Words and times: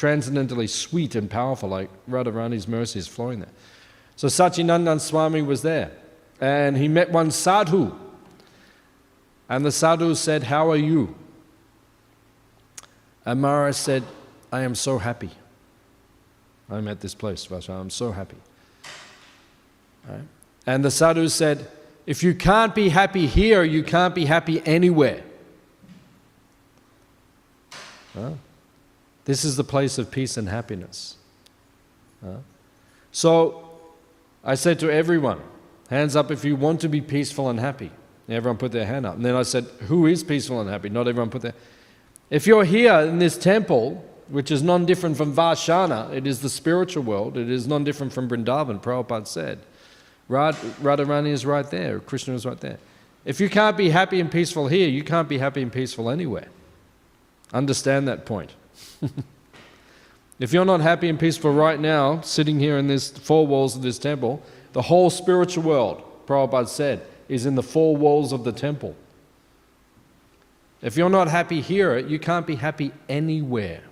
transcendently 0.00 0.66
sweet 0.66 1.14
and 1.14 1.30
powerful, 1.30 1.68
like 1.68 1.90
Radharani's 2.08 2.66
mercy 2.66 2.98
is 2.98 3.06
flowing 3.06 3.40
there. 3.40 3.50
So 4.16 4.28
Sachinandan 4.28 4.98
Swami 4.98 5.42
was 5.42 5.60
there, 5.60 5.92
and 6.40 6.74
he 6.78 6.88
met 6.88 7.10
one 7.10 7.30
sadhu. 7.30 7.94
And 9.46 9.62
the 9.62 9.70
sadhu 9.70 10.14
said, 10.14 10.44
How 10.44 10.70
are 10.70 10.76
you? 10.76 11.14
And 13.26 13.42
Maharaj 13.42 13.76
said, 13.76 14.02
I 14.50 14.62
am 14.62 14.74
so 14.74 14.96
happy. 14.96 15.32
I'm 16.70 16.88
at 16.88 17.00
this 17.00 17.14
place, 17.14 17.44
Vasha. 17.44 17.78
I'm 17.78 17.90
so 17.90 18.10
happy. 18.10 18.38
Right? 20.08 20.22
And 20.66 20.82
the 20.82 20.90
sadhu 20.90 21.28
said, 21.28 21.68
If 22.06 22.22
you 22.22 22.34
can't 22.34 22.74
be 22.74 22.88
happy 22.88 23.26
here, 23.26 23.62
you 23.64 23.82
can't 23.82 24.14
be 24.14 24.24
happy 24.24 24.62
anywhere. 24.64 25.22
Huh? 28.14 28.30
This 29.30 29.44
is 29.44 29.56
the 29.56 29.62
place 29.62 29.96
of 29.96 30.10
peace 30.10 30.36
and 30.36 30.48
happiness. 30.48 31.14
Huh? 32.20 32.38
So 33.12 33.78
I 34.42 34.56
said 34.56 34.80
to 34.80 34.92
everyone, 34.92 35.40
hands 35.88 36.16
up 36.16 36.32
if 36.32 36.44
you 36.44 36.56
want 36.56 36.80
to 36.80 36.88
be 36.88 37.00
peaceful 37.00 37.48
and 37.48 37.60
happy. 37.60 37.92
And 38.26 38.36
everyone 38.36 38.58
put 38.58 38.72
their 38.72 38.86
hand 38.86 39.06
up. 39.06 39.14
And 39.14 39.24
then 39.24 39.36
I 39.36 39.44
said, 39.44 39.66
Who 39.86 40.06
is 40.06 40.24
peaceful 40.24 40.60
and 40.60 40.68
happy? 40.68 40.88
Not 40.88 41.06
everyone 41.06 41.30
put 41.30 41.42
their 41.42 41.54
If 42.28 42.48
you're 42.48 42.64
here 42.64 42.92
in 43.02 43.20
this 43.20 43.38
temple, 43.38 44.04
which 44.30 44.50
is 44.50 44.64
non 44.64 44.84
different 44.84 45.16
from 45.16 45.32
Vashana, 45.32 46.12
it 46.12 46.26
is 46.26 46.40
the 46.40 46.50
spiritual 46.50 47.04
world, 47.04 47.36
it 47.36 47.48
is 47.48 47.68
non 47.68 47.84
different 47.84 48.12
from 48.12 48.28
Vrindavan, 48.28 48.82
Prabhupada 48.82 49.28
said. 49.28 49.60
Rad- 50.26 50.56
Radharani 50.82 51.28
is 51.28 51.46
right 51.46 51.70
there, 51.70 52.00
Krishna 52.00 52.34
is 52.34 52.44
right 52.44 52.58
there. 52.58 52.80
If 53.24 53.38
you 53.38 53.48
can't 53.48 53.76
be 53.76 53.90
happy 53.90 54.18
and 54.18 54.28
peaceful 54.28 54.66
here, 54.66 54.88
you 54.88 55.04
can't 55.04 55.28
be 55.28 55.38
happy 55.38 55.62
and 55.62 55.72
peaceful 55.72 56.10
anywhere. 56.10 56.48
Understand 57.52 58.08
that 58.08 58.26
point. 58.26 58.54
if 60.40 60.52
you're 60.52 60.64
not 60.64 60.80
happy 60.80 61.08
and 61.08 61.18
peaceful 61.18 61.52
right 61.52 61.78
now, 61.78 62.20
sitting 62.20 62.58
here 62.58 62.78
in 62.78 62.86
these 62.86 63.10
four 63.10 63.46
walls 63.46 63.76
of 63.76 63.82
this 63.82 63.98
temple, 63.98 64.42
the 64.72 64.82
whole 64.82 65.10
spiritual 65.10 65.64
world, 65.64 66.02
Prabhupada 66.26 66.68
said, 66.68 67.06
is 67.28 67.46
in 67.46 67.54
the 67.54 67.62
four 67.62 67.96
walls 67.96 68.32
of 68.32 68.44
the 68.44 68.52
temple. 68.52 68.94
If 70.82 70.96
you're 70.96 71.10
not 71.10 71.28
happy 71.28 71.60
here, 71.60 71.98
you 71.98 72.18
can't 72.18 72.46
be 72.46 72.56
happy 72.56 72.92
anywhere. 73.08 73.82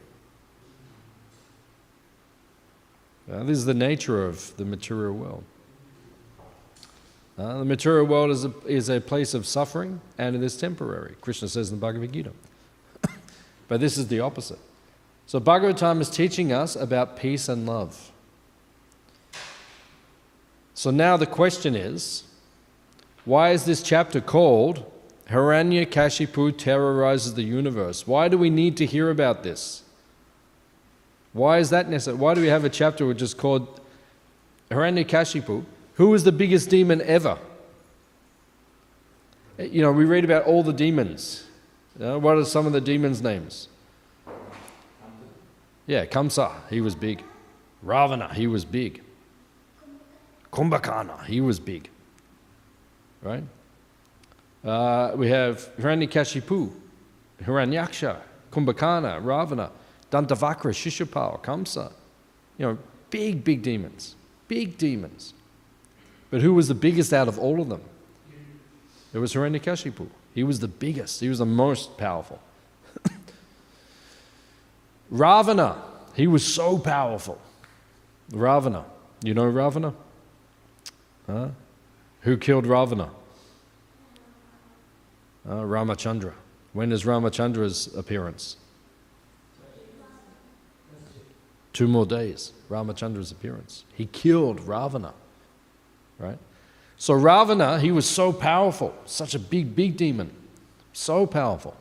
Uh, 3.30 3.42
this 3.44 3.58
is 3.58 3.66
the 3.66 3.74
nature 3.74 4.24
of 4.24 4.56
the 4.56 4.64
material 4.64 5.12
world. 5.12 5.44
Uh, 7.38 7.58
the 7.58 7.64
material 7.64 8.06
world 8.06 8.30
is 8.30 8.44
a, 8.44 8.52
is 8.66 8.88
a 8.88 9.00
place 9.00 9.34
of 9.34 9.46
suffering 9.46 10.00
and 10.16 10.34
it 10.34 10.42
is 10.42 10.56
temporary, 10.56 11.14
Krishna 11.20 11.46
says 11.46 11.70
in 11.70 11.78
the 11.78 11.80
Bhagavad 11.80 12.12
Gita. 12.12 12.32
but 13.68 13.80
this 13.80 13.98
is 13.98 14.08
the 14.08 14.20
opposite. 14.20 14.58
So, 15.28 15.38
Bhagavatam 15.38 16.00
is 16.00 16.08
teaching 16.08 16.54
us 16.54 16.74
about 16.74 17.18
peace 17.18 17.50
and 17.50 17.66
love. 17.66 18.12
So, 20.72 20.90
now 20.90 21.18
the 21.18 21.26
question 21.26 21.76
is 21.76 22.24
why 23.26 23.50
is 23.50 23.66
this 23.66 23.82
chapter 23.82 24.22
called 24.22 24.90
Hiranyakashipu 25.28 26.56
terrorizes 26.56 27.34
the 27.34 27.42
universe? 27.42 28.06
Why 28.06 28.28
do 28.28 28.38
we 28.38 28.48
need 28.48 28.78
to 28.78 28.86
hear 28.86 29.10
about 29.10 29.42
this? 29.42 29.82
Why 31.34 31.58
is 31.58 31.68
that 31.68 31.90
necessary? 31.90 32.16
Why 32.16 32.32
do 32.32 32.40
we 32.40 32.46
have 32.46 32.64
a 32.64 32.70
chapter 32.70 33.04
which 33.04 33.20
is 33.20 33.34
called 33.34 33.82
Hiranyakashipu? 34.70 35.62
Who 35.96 36.14
is 36.14 36.24
the 36.24 36.32
biggest 36.32 36.70
demon 36.70 37.02
ever? 37.02 37.36
You 39.58 39.82
know, 39.82 39.92
we 39.92 40.06
read 40.06 40.24
about 40.24 40.44
all 40.44 40.62
the 40.62 40.72
demons. 40.72 41.44
You 41.98 42.06
know, 42.06 42.18
what 42.18 42.38
are 42.38 42.46
some 42.46 42.66
of 42.66 42.72
the 42.72 42.80
demons' 42.80 43.20
names? 43.20 43.68
Yeah, 45.88 46.04
Kamsa, 46.04 46.52
he 46.68 46.82
was 46.82 46.94
big. 46.94 47.24
Ravana, 47.82 48.32
he 48.34 48.46
was 48.46 48.66
big. 48.66 49.02
Kumbhakarna, 50.52 51.24
he 51.24 51.40
was 51.40 51.58
big. 51.58 51.88
Right? 53.22 53.42
Uh, 54.62 55.12
we 55.16 55.30
have 55.30 55.74
Hiranyakashipu, 55.78 56.70
Hiranyaksha, 57.42 58.18
Kumbhakarna, 58.52 59.24
Ravana, 59.24 59.70
Dantavakra, 60.10 60.74
Shishupal, 60.74 61.42
Kamsa. 61.42 61.90
You 62.58 62.66
know, 62.66 62.78
big, 63.08 63.42
big 63.42 63.62
demons. 63.62 64.14
Big 64.46 64.76
demons. 64.76 65.32
But 66.30 66.42
who 66.42 66.52
was 66.52 66.68
the 66.68 66.74
biggest 66.74 67.14
out 67.14 67.28
of 67.28 67.38
all 67.38 67.62
of 67.62 67.70
them? 67.70 67.80
It 69.14 69.18
was 69.18 69.32
Hiranyakashipu. 69.32 70.06
He 70.34 70.44
was 70.44 70.60
the 70.60 70.68
biggest, 70.68 71.20
he 71.20 71.30
was 71.30 71.38
the 71.38 71.46
most 71.46 71.96
powerful. 71.96 72.42
Ravana, 75.10 75.82
he 76.14 76.26
was 76.26 76.44
so 76.44 76.78
powerful. 76.78 77.40
Ravana, 78.32 78.84
you 79.22 79.34
know 79.34 79.46
Ravana? 79.46 79.94
Huh? 81.26 81.48
Who 82.22 82.36
killed 82.36 82.66
Ravana? 82.66 83.10
Uh, 85.48 85.62
Ramachandra. 85.62 86.34
When 86.72 86.92
is 86.92 87.04
Ramachandra's 87.04 87.94
appearance? 87.96 88.56
Two 91.72 91.88
more 91.88 92.06
days, 92.06 92.52
Ramachandra's 92.68 93.30
appearance. 93.30 93.84
He 93.94 94.06
killed 94.06 94.60
Ravana, 94.60 95.14
right? 96.18 96.38
So 96.96 97.14
Ravana, 97.14 97.78
he 97.78 97.92
was 97.92 98.06
so 98.06 98.32
powerful, 98.32 98.92
such 99.06 99.34
a 99.34 99.38
big, 99.38 99.76
big 99.76 99.96
demon, 99.96 100.32
so 100.92 101.24
powerful. 101.26 101.76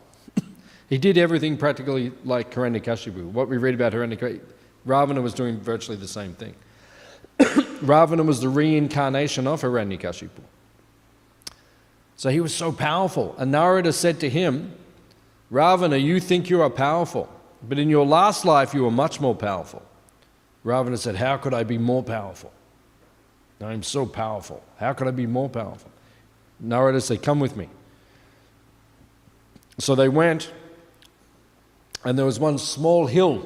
He 0.89 0.97
did 0.97 1.17
everything 1.17 1.57
practically 1.57 2.11
like 2.23 2.51
Hiranyakashipu. 2.53 3.25
What 3.31 3.49
we 3.49 3.57
read 3.57 3.73
about 3.73 3.93
Hiranyakashipu, 3.93 4.41
Ravana 4.85 5.21
was 5.21 5.33
doing 5.33 5.59
virtually 5.59 5.97
the 5.97 6.07
same 6.07 6.33
thing. 6.33 6.55
Ravana 7.81 8.23
was 8.23 8.39
the 8.39 8.49
reincarnation 8.49 9.47
of 9.47 9.61
Hiranyakashipu. 9.61 10.41
So 12.15 12.29
he 12.29 12.39
was 12.39 12.55
so 12.55 12.71
powerful. 12.71 13.35
And 13.37 13.51
Narada 13.51 13.93
said 13.93 14.19
to 14.21 14.29
him, 14.29 14.73
Ravana, 15.49 15.97
you 15.97 16.19
think 16.19 16.49
you 16.49 16.61
are 16.61 16.69
powerful, 16.69 17.29
but 17.67 17.77
in 17.77 17.89
your 17.89 18.05
last 18.05 18.43
life 18.43 18.73
you 18.73 18.83
were 18.83 18.91
much 18.91 19.19
more 19.19 19.35
powerful. 19.35 19.83
Ravana 20.63 20.97
said, 20.97 21.15
How 21.15 21.37
could 21.37 21.53
I 21.53 21.63
be 21.63 21.77
more 21.77 22.03
powerful? 22.03 22.51
I'm 23.61 23.83
so 23.83 24.05
powerful. 24.05 24.63
How 24.77 24.93
could 24.93 25.07
I 25.07 25.11
be 25.11 25.25
more 25.25 25.49
powerful? 25.49 25.91
Narada 26.59 27.01
said, 27.01 27.21
Come 27.21 27.39
with 27.39 27.55
me. 27.55 27.69
So 29.79 29.95
they 29.95 30.09
went, 30.09 30.51
and 32.07 32.17
there 32.17 32.25
was 32.25 32.39
one 32.39 32.57
small 32.57 33.05
hill. 33.05 33.45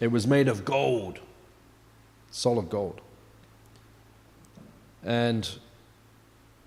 It 0.00 0.08
was 0.08 0.26
made 0.26 0.48
of 0.48 0.64
gold, 0.64 1.20
solid 2.32 2.68
gold. 2.68 3.00
And 5.04 5.48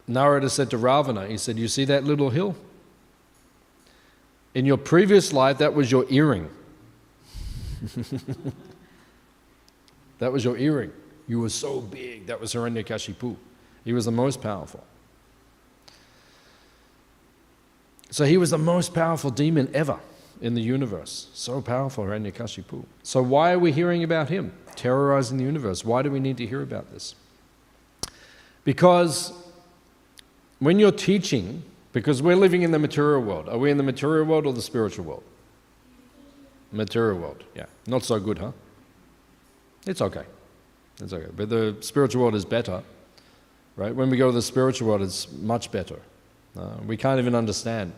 Narada 0.07 0.49
said 0.49 0.69
to 0.69 0.77
Ravana, 0.77 1.27
he 1.27 1.37
said, 1.37 1.59
You 1.59 1.67
see 1.67 1.83
that 1.83 2.05
little 2.05 2.29
hill? 2.29 2.55
In 4.53 4.65
your 4.65 4.77
previous 4.77 5.33
life, 5.33 5.57
that 5.57 5.73
was 5.73 5.91
your 5.91 6.05
earring. 6.09 6.49
that 10.19 10.31
was 10.31 10.45
your 10.45 10.57
earring. 10.57 10.93
You 11.27 11.41
were 11.41 11.49
so 11.49 11.81
big. 11.81 12.27
That 12.27 12.39
was 12.39 12.53
Hiranyakashipu. 12.53 13.35
He 13.83 13.91
was 13.91 14.05
the 14.05 14.11
most 14.13 14.41
powerful. 14.41 14.85
So 18.11 18.23
he 18.23 18.37
was 18.37 18.51
the 18.51 18.57
most 18.57 18.93
powerful 18.93 19.29
demon 19.29 19.69
ever 19.73 19.99
in 20.41 20.53
the 20.53 20.61
universe. 20.61 21.29
So 21.33 21.61
powerful, 21.61 22.05
Hiranyakashipu. 22.05 22.85
So 23.03 23.21
why 23.21 23.51
are 23.51 23.59
we 23.59 23.71
hearing 23.71 24.03
about 24.03 24.29
him 24.29 24.53
terrorizing 24.75 25.37
the 25.37 25.43
universe? 25.43 25.83
Why 25.83 26.01
do 26.01 26.11
we 26.11 26.19
need 26.19 26.37
to 26.37 26.45
hear 26.45 26.61
about 26.61 26.91
this? 26.91 27.15
Because 28.63 29.33
when 30.59 30.79
you're 30.79 30.91
teaching, 30.91 31.63
because 31.91 32.21
we're 32.21 32.35
living 32.35 32.61
in 32.61 32.71
the 32.71 32.79
material 32.79 33.21
world, 33.21 33.49
are 33.49 33.57
we 33.57 33.71
in 33.71 33.77
the 33.77 33.83
material 33.83 34.25
world 34.25 34.45
or 34.45 34.53
the 34.53 34.61
spiritual 34.61 35.05
world? 35.05 35.23
Material 36.71 37.17
world, 37.17 37.43
yeah. 37.55 37.65
Not 37.87 38.03
so 38.03 38.19
good, 38.19 38.37
huh? 38.37 38.51
It's 39.87 40.01
okay. 40.01 40.23
It's 41.01 41.13
okay. 41.13 41.31
But 41.35 41.49
the 41.49 41.75
spiritual 41.79 42.21
world 42.21 42.35
is 42.35 42.45
better, 42.45 42.83
right? 43.75 43.95
When 43.95 44.09
we 44.09 44.17
go 44.17 44.27
to 44.27 44.35
the 44.35 44.41
spiritual 44.41 44.89
world, 44.89 45.01
it's 45.01 45.31
much 45.31 45.71
better. 45.71 45.99
Uh, 46.57 46.75
we 46.85 46.95
can't 46.95 47.19
even 47.19 47.35
understand. 47.35 47.93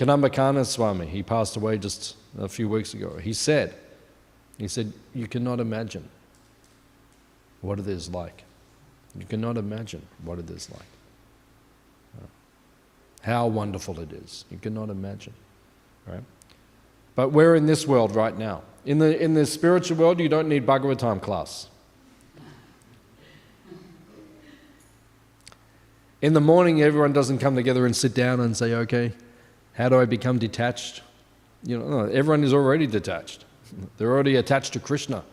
Kadamba 0.00 0.30
Kanana 0.30 0.64
Swami, 0.64 1.06
he 1.06 1.22
passed 1.22 1.56
away 1.56 1.76
just 1.76 2.16
a 2.38 2.48
few 2.48 2.70
weeks 2.70 2.94
ago. 2.94 3.18
He 3.18 3.34
said, 3.34 3.74
he 4.56 4.66
said, 4.66 4.94
you 5.14 5.26
cannot 5.26 5.60
imagine 5.60 6.08
what 7.60 7.78
it 7.78 7.86
is 7.86 8.08
like. 8.08 8.44
You 9.14 9.26
cannot 9.26 9.58
imagine 9.58 10.06
what 10.24 10.38
it 10.38 10.48
is 10.48 10.70
like. 10.70 10.86
Uh, 12.16 12.26
how 13.20 13.46
wonderful 13.48 14.00
it 14.00 14.10
is. 14.10 14.46
You 14.50 14.56
cannot 14.56 14.88
imagine. 14.88 15.34
Right? 16.06 16.24
But 17.14 17.28
we're 17.28 17.54
in 17.54 17.66
this 17.66 17.86
world 17.86 18.16
right 18.16 18.38
now. 18.38 18.62
In 18.86 19.00
the, 19.00 19.22
in 19.22 19.34
the 19.34 19.44
spiritual 19.44 19.98
world, 19.98 20.18
you 20.18 20.30
don't 20.30 20.48
need 20.48 20.66
Bhagavatam 20.66 21.20
class. 21.20 21.68
In 26.22 26.32
the 26.32 26.40
morning, 26.40 26.80
everyone 26.80 27.12
doesn't 27.12 27.36
come 27.36 27.54
together 27.54 27.84
and 27.84 27.94
sit 27.94 28.14
down 28.14 28.40
and 28.40 28.56
say, 28.56 28.72
okay, 28.72 29.12
how 29.74 29.88
do 29.88 30.00
I 30.00 30.04
become 30.04 30.38
detached? 30.38 31.02
You 31.62 31.78
know, 31.78 32.00
everyone 32.06 32.44
is 32.44 32.52
already 32.52 32.86
detached. 32.86 33.44
They're 33.96 34.10
already 34.10 34.36
attached 34.36 34.72
to 34.74 34.80
Krishna. 34.80 35.24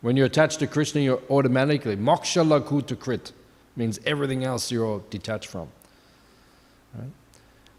When 0.00 0.16
you're 0.16 0.26
attached 0.26 0.60
to 0.60 0.66
Krishna, 0.66 1.00
you're 1.00 1.22
automatically 1.28 1.96
moksha 1.96 2.46
lakuta 2.46 2.96
krit 2.96 3.32
means 3.76 4.00
everything 4.04 4.44
else 4.44 4.70
you're 4.70 5.02
detached 5.10 5.48
from. 5.48 5.68
Right? 6.94 7.10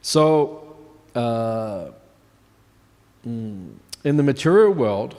So, 0.01 0.75
uh, 1.16 1.90
mm, 3.28 3.74
in 4.04 4.18
the 4.18 4.24
material 4.24 4.72
world, 4.72 5.16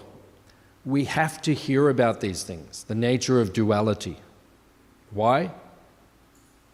we 0.85 1.05
have 1.05 1.43
to 1.43 1.53
hear 1.53 1.91
about 1.91 2.21
these 2.21 2.43
things, 2.43 2.85
the 2.85 2.95
nature 2.95 3.41
of 3.41 3.53
duality. 3.53 4.17
Why? 5.11 5.51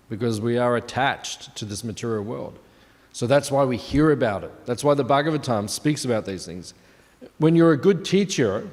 Because 0.09 0.41
we 0.41 0.57
are 0.57 0.77
attached 0.77 1.57
to 1.57 1.65
this 1.65 1.83
material 1.83 2.23
world. 2.23 2.59
So 3.17 3.27
that's 3.27 3.51
why 3.51 3.65
we 3.65 3.79
hear 3.79 4.11
about 4.11 4.45
it. 4.45 4.53
That's 4.67 4.85
why 4.85 4.93
the 4.93 5.03
Bhagavatam 5.03 5.71
speaks 5.71 6.05
about 6.05 6.27
these 6.27 6.45
things. 6.45 6.75
When 7.39 7.57
you're 7.57 7.73
a 7.73 7.79
good 7.79 8.05
teacher, 8.05 8.69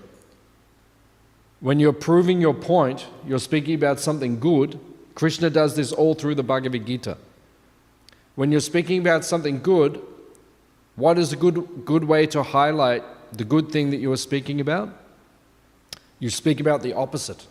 when 1.62 1.80
you're 1.80 1.94
proving 1.94 2.42
your 2.42 2.54
point, 2.54 3.08
you're 3.26 3.40
speaking 3.40 3.74
about 3.74 4.02
something 4.02 4.42
good. 4.42 4.82
Krishna 5.16 5.50
does 5.50 5.78
this 5.78 5.94
all 5.94 6.14
through 6.14 6.36
the 6.36 6.44
Bhagavad 6.44 6.86
Gita. 6.86 7.18
When 8.36 8.52
you're 8.52 8.60
speaking 8.60 9.00
about 9.00 9.24
something 9.24 9.62
good, 9.62 10.02
what 10.98 11.18
is 11.18 11.32
a 11.32 11.38
good, 11.38 11.86
good 11.86 12.04
way 12.04 12.28
to 12.28 12.44
highlight 12.44 13.06
the 13.32 13.46
good 13.46 13.72
thing 13.72 13.92
that 13.92 14.02
you 14.02 14.12
are 14.12 14.18
speaking 14.18 14.60
about? 14.60 14.90
You 16.20 16.30
speak 16.30 16.60
about 16.60 16.84
the 16.84 16.92
opposite, 16.92 17.48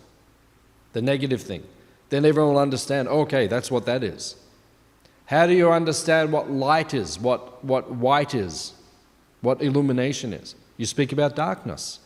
the 0.93 1.01
negative 1.01 1.41
thing. 1.41 1.63
Then 2.11 2.27
everyone 2.27 2.53
will 2.53 2.61
understand, 2.61 3.09
okay, 3.09 3.47
that's 3.47 3.71
what 3.71 3.87
that 3.87 4.05
is. 4.05 4.37
How 5.33 5.47
do 5.47 5.55
you 5.55 5.73
understand 5.73 6.31
what 6.31 6.51
light 6.51 6.93
is, 6.93 7.19
what, 7.19 7.65
what 7.65 7.91
white 7.91 8.35
is, 8.35 8.75
what 9.41 9.63
illumination 9.63 10.35
is? 10.35 10.55
You 10.77 10.85
speak 10.85 11.11
about 11.11 11.35
darkness, 11.35 12.01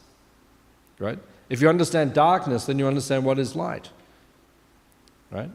right? 1.00 1.18
If 1.50 1.60
you 1.60 1.68
understand 1.68 2.14
darkness, 2.14 2.66
then 2.66 2.78
you 2.78 2.86
understand 2.86 3.24
what 3.24 3.40
is 3.40 3.56
light, 3.56 3.90
right? 5.32 5.50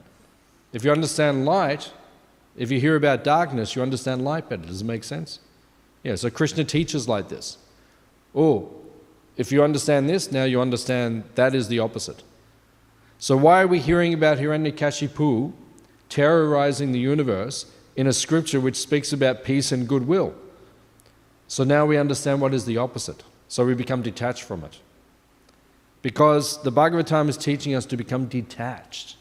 If 0.73 0.83
you 0.83 0.91
understand 0.91 1.45
light, 1.45 1.94
if 2.57 2.71
you 2.71 2.81
hear 2.81 2.97
about 2.97 3.23
darkness, 3.23 3.73
you 3.73 3.81
understand 3.81 4.25
light 4.25 4.50
better. 4.50 4.65
Does 4.65 4.81
it 4.81 4.85
make 4.85 5.06
sense? 5.06 5.39
Yeah, 6.03 6.15
so 6.15 6.29
Krishna 6.29 6.65
teaches 6.65 7.07
like 7.07 7.29
this. 7.29 7.57
Oh, 8.35 8.69
if 9.38 9.50
you 9.50 9.63
understand 9.63 10.09
this, 10.09 10.29
now 10.29 10.44
you 10.44 10.59
understand 10.59 11.23
that 11.35 11.56
is 11.56 11.69
the 11.69 11.79
opposite. 11.79 12.21
So, 13.18 13.38
why 13.38 13.62
are 13.62 13.68
we 13.68 13.79
hearing 13.79 14.13
about 14.13 14.39
Hiranyakashipu 14.39 15.53
terrorizing 16.11 16.91
the 16.91 16.99
universe 16.99 17.65
in 17.95 18.05
a 18.05 18.13
scripture 18.13 18.59
which 18.59 18.75
speaks 18.75 19.11
about 19.11 19.43
peace 19.43 19.71
and 19.71 19.87
goodwill? 19.87 20.35
So 21.47 21.63
now 21.63 21.85
we 21.85 21.97
understand 21.97 22.39
what 22.39 22.53
is 22.53 22.65
the 22.65 22.77
opposite. 22.77 23.23
So 23.47 23.65
we 23.65 23.73
become 23.73 24.01
detached 24.01 24.43
from 24.43 24.63
it. 24.63 24.79
Because 26.01 26.61
the 26.63 26.71
Bhagavad 26.71 27.07
Bhagavatam 27.07 27.29
is 27.29 27.37
teaching 27.37 27.75
us 27.75 27.85
to 27.87 27.97
become 27.97 28.27
detached 28.27 29.17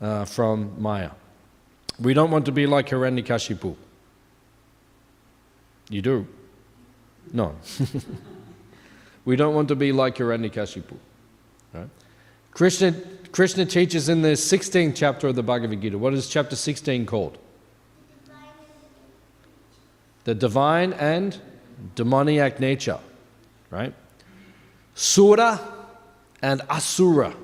uh, 0.00 0.24
from 0.24 0.74
Maya. 0.80 1.10
We 2.00 2.14
don't 2.14 2.30
want 2.30 2.46
to 2.46 2.52
be 2.52 2.66
like 2.66 2.88
Hiranyakashipu. 2.88 3.76
You 5.90 6.02
do? 6.02 6.26
No. 7.32 7.56
we 9.24 9.36
don't 9.36 9.54
want 9.54 9.68
to 9.68 9.76
be 9.76 9.92
like 9.92 10.16
Hiranyakashipu. 10.16 10.96
Right? 11.72 11.88
Krishna, 12.52 12.92
Krishna 13.32 13.66
teaches 13.66 14.08
in 14.08 14.22
the 14.22 14.30
16th 14.30 14.94
chapter 14.96 15.28
of 15.28 15.34
the 15.34 15.42
Bhagavad 15.42 15.80
Gita. 15.80 15.98
What 15.98 16.14
is 16.14 16.28
chapter 16.28 16.56
16 16.56 17.06
called? 17.06 17.38
The 20.24 20.34
divine 20.34 20.92
and 20.94 21.38
demoniac 21.94 22.60
nature. 22.60 22.98
Right? 23.70 23.94
Sura 24.94 25.60
and 26.42 26.62
Asura. 26.70 27.34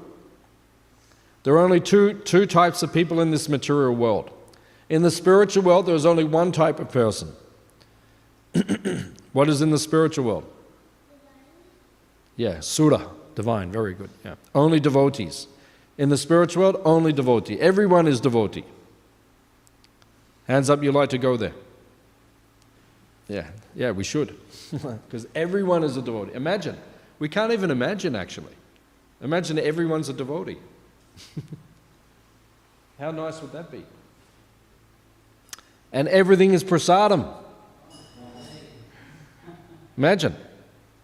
There 1.45 1.55
are 1.55 1.61
only 1.61 1.81
two, 1.81 2.15
two 2.15 2.47
types 2.47 2.83
of 2.83 2.93
people 2.93 3.21
in 3.21 3.31
this 3.31 3.49
material 3.49 3.95
world. 3.95 4.31
In 4.89 5.03
the 5.03 5.11
spiritual 5.11 5.63
world, 5.63 5.87
there 5.87 5.95
is 5.95 6.07
only 6.07 6.25
one 6.25 6.53
type 6.53 6.81
of 6.81 6.91
person. 6.91 7.33
what 9.33 9.49
is 9.49 9.61
in 9.61 9.71
the 9.71 9.79
spiritual 9.79 10.25
world? 10.25 10.51
Yeah, 12.37 12.61
Sura, 12.61 13.09
divine, 13.35 13.71
very 13.71 13.95
good. 13.95 14.11
Yeah. 14.25 14.35
Only 14.55 14.81
devotees. 14.81 15.47
In 15.96 16.08
the 16.08 16.17
spiritual 16.17 16.62
world, 16.62 16.82
only 16.85 17.12
devotee. 17.12 17.58
Everyone 17.61 18.08
is 18.08 18.20
devotee. 18.20 18.64
Hands 20.49 20.69
up, 20.69 20.82
you 20.82 20.93
like 20.93 21.11
to 21.11 21.19
go 21.19 21.37
there. 21.37 21.55
Yeah, 23.29 23.46
yeah, 23.75 23.91
we 23.93 24.05
should. 24.05 24.37
Because 24.70 25.26
everyone 25.35 25.85
is 25.85 25.96
a 25.96 26.02
devotee. 26.02 26.35
Imagine. 26.35 26.76
We 27.19 27.29
can't 27.29 27.52
even 27.52 27.70
imagine, 27.70 28.17
actually. 28.17 28.52
Imagine 29.23 29.58
everyone's 29.58 30.08
a 30.08 30.12
devotee. 30.12 30.58
How 32.99 33.11
nice 33.11 33.40
would 33.40 33.52
that 33.52 33.70
be? 33.70 33.85
And 35.93 36.08
everything 36.08 36.52
is 36.52 36.64
prasadam. 36.64 37.32
Imagine. 39.97 40.35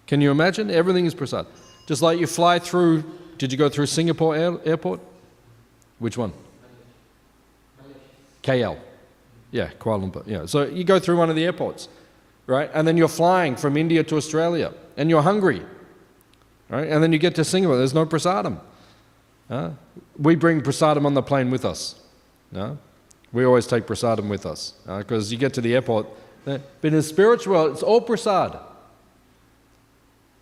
Can 0.07 0.21
you 0.21 0.33
imagine? 0.33 0.71
Everything 0.71 1.07
is 1.07 1.15
prasad. 1.15 1.47
Just 1.87 2.03
like 2.03 2.19
you 2.19 2.27
fly 2.27 2.59
through, 2.59 3.05
did 3.41 3.51
you 3.51 3.57
go 3.57 3.71
through 3.71 3.87
Singapore 3.87 4.37
air, 4.37 4.59
airport? 4.67 5.01
Which 5.99 6.19
one? 6.19 6.35
KL. 8.43 8.79
Yeah, 9.51 9.71
Kuala 9.79 10.13
Lumpur. 10.13 10.27
Yeah. 10.27 10.45
So 10.45 10.67
you 10.67 10.85
go 10.85 10.99
through 10.99 11.17
one 11.17 11.31
of 11.31 11.37
the 11.37 11.45
airports, 11.45 11.89
right? 12.47 12.71
And 12.75 12.87
then 12.87 12.99
you're 12.99 13.09
flying 13.09 13.57
from 13.57 13.79
India 13.79 14.05
to 14.05 14.17
Australia 14.17 14.75
and 14.99 15.09
you're 15.09 15.23
hungry, 15.23 15.63
right? 16.69 16.87
And 16.87 17.03
then 17.03 17.15
you 17.15 17.19
get 17.19 17.35
to 17.37 17.45
Singapore, 17.45 17.79
there's 17.79 17.95
no 17.95 18.05
prasadam. 18.05 18.61
Uh, 19.49 19.71
we 20.19 20.35
bring 20.37 20.61
prasadam 20.61 21.07
on 21.07 21.15
the 21.15 21.23
plane 21.23 21.51
with 21.51 21.65
us. 21.65 21.99
Uh, 22.55 22.75
we 23.33 23.47
always 23.47 23.67
take 23.67 23.87
prasadam 23.87 24.29
with 24.29 24.45
us 24.45 24.75
because 24.85 25.31
uh, 25.31 25.33
you 25.33 25.39
get 25.39 25.55
to 25.55 25.63
the 25.63 25.75
airport. 25.75 26.07
But 26.45 26.61
in 26.83 26.93
the 26.93 27.03
spiritual 27.03 27.55
world, 27.55 27.73
it's 27.73 27.83
all 27.83 28.03
prasad. 28.03 28.59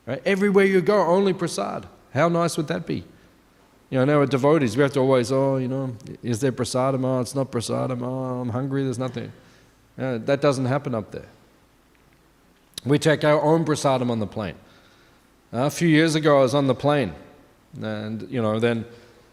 Right? 0.04 0.20
Everywhere 0.24 0.64
you 0.64 0.80
go, 0.80 1.00
only 1.06 1.32
prasad. 1.32 1.86
How 2.14 2.28
nice 2.28 2.56
would 2.56 2.68
that 2.68 2.86
be? 2.86 3.04
You 3.90 3.98
know, 3.98 4.04
now 4.04 4.18
we're 4.18 4.26
devotees, 4.26 4.76
we 4.76 4.82
have 4.82 4.92
to 4.92 5.00
always, 5.00 5.32
oh, 5.32 5.56
you 5.56 5.68
know, 5.68 5.96
is 6.22 6.40
there 6.40 6.52
prasadam? 6.52 7.04
Oh, 7.04 7.20
it's 7.20 7.34
not 7.34 7.50
prasadam. 7.50 8.02
Oh, 8.02 8.40
I'm 8.40 8.50
hungry, 8.50 8.84
there's 8.84 8.98
nothing. 8.98 9.32
Uh, 9.98 10.18
that 10.18 10.40
doesn't 10.40 10.66
happen 10.66 10.94
up 10.94 11.10
there. 11.10 11.28
We 12.84 12.98
take 12.98 13.24
our 13.24 13.40
own 13.40 13.64
prasadam 13.64 14.10
on 14.10 14.18
the 14.18 14.26
plane. 14.26 14.56
Uh, 15.52 15.62
a 15.62 15.70
few 15.70 15.88
years 15.88 16.14
ago, 16.14 16.38
I 16.38 16.42
was 16.42 16.54
on 16.54 16.66
the 16.66 16.74
plane, 16.74 17.14
and, 17.80 18.28
you 18.30 18.42
know, 18.42 18.60
then 18.60 18.84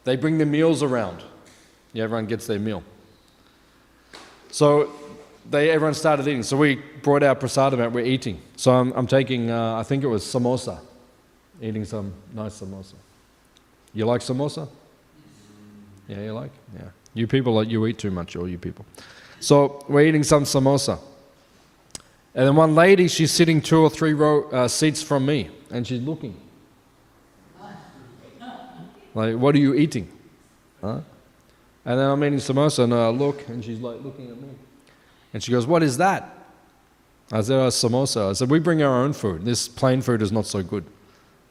they 0.05 0.15
bring 0.15 0.37
the 0.37 0.45
meals 0.45 0.81
around. 0.81 1.23
Yeah, 1.91 2.05
everyone 2.05 2.25
gets 2.25 2.47
their 2.47 2.59
meal. 2.59 2.83
So 4.51 4.91
they, 5.49 5.69
everyone 5.69 5.93
started 5.93 6.27
eating. 6.27 6.43
So 6.43 6.55
we 6.55 6.75
brought 6.75 7.23
our 7.23 7.35
prasadam 7.35 7.81
out, 7.81 7.91
we're 7.91 8.05
eating. 8.05 8.41
So 8.55 8.71
I'm, 8.71 8.93
I'm 8.93 9.07
taking, 9.07 9.51
uh, 9.51 9.75
I 9.75 9.83
think 9.83 10.03
it 10.03 10.07
was 10.07 10.23
samosa, 10.23 10.79
eating 11.61 11.85
some 11.85 12.13
nice 12.33 12.61
samosa. 12.61 12.95
You 13.93 14.05
like 14.05 14.21
samosa? 14.21 14.67
Yeah, 16.07 16.21
you 16.21 16.33
like? 16.33 16.51
Yeah. 16.75 16.89
You 17.13 17.27
people, 17.27 17.53
like 17.53 17.69
you 17.69 17.85
eat 17.87 17.97
too 17.97 18.11
much, 18.11 18.35
all 18.35 18.47
you 18.47 18.57
people. 18.57 18.85
So 19.39 19.83
we're 19.87 20.05
eating 20.05 20.23
some 20.23 20.43
samosa. 20.43 20.99
And 22.33 22.47
then 22.47 22.55
one 22.55 22.75
lady, 22.75 23.07
she's 23.07 23.31
sitting 23.31 23.61
two 23.61 23.79
or 23.79 23.89
three 23.89 24.13
row, 24.13 24.49
uh, 24.49 24.67
seats 24.67 25.01
from 25.01 25.25
me, 25.25 25.49
and 25.71 25.87
she's 25.87 26.01
looking. 26.01 26.35
Like, 29.13 29.37
what 29.37 29.55
are 29.55 29.59
you 29.59 29.73
eating? 29.75 30.09
Huh? 30.81 30.99
And 31.85 31.99
then 31.99 32.09
I'm 32.09 32.21
eating 32.23 32.39
samosa, 32.39 32.83
and 32.83 32.93
I 32.93 33.07
look, 33.07 33.47
and 33.47 33.63
she's 33.63 33.79
like 33.79 34.03
looking 34.03 34.29
at 34.29 34.41
me. 34.41 34.49
And 35.33 35.41
she 35.41 35.51
goes, 35.51 35.65
What 35.65 35.83
is 35.83 35.97
that? 35.97 36.37
I 37.31 37.41
said, 37.41 37.55
Oh, 37.55 37.67
samosa. 37.67 38.29
I 38.29 38.33
said, 38.33 38.49
We 38.49 38.59
bring 38.59 38.81
our 38.81 39.03
own 39.03 39.13
food. 39.13 39.45
This 39.45 39.67
plain 39.67 40.01
food 40.01 40.21
is 40.21 40.31
not 40.31 40.45
so 40.45 40.63
good. 40.63 40.85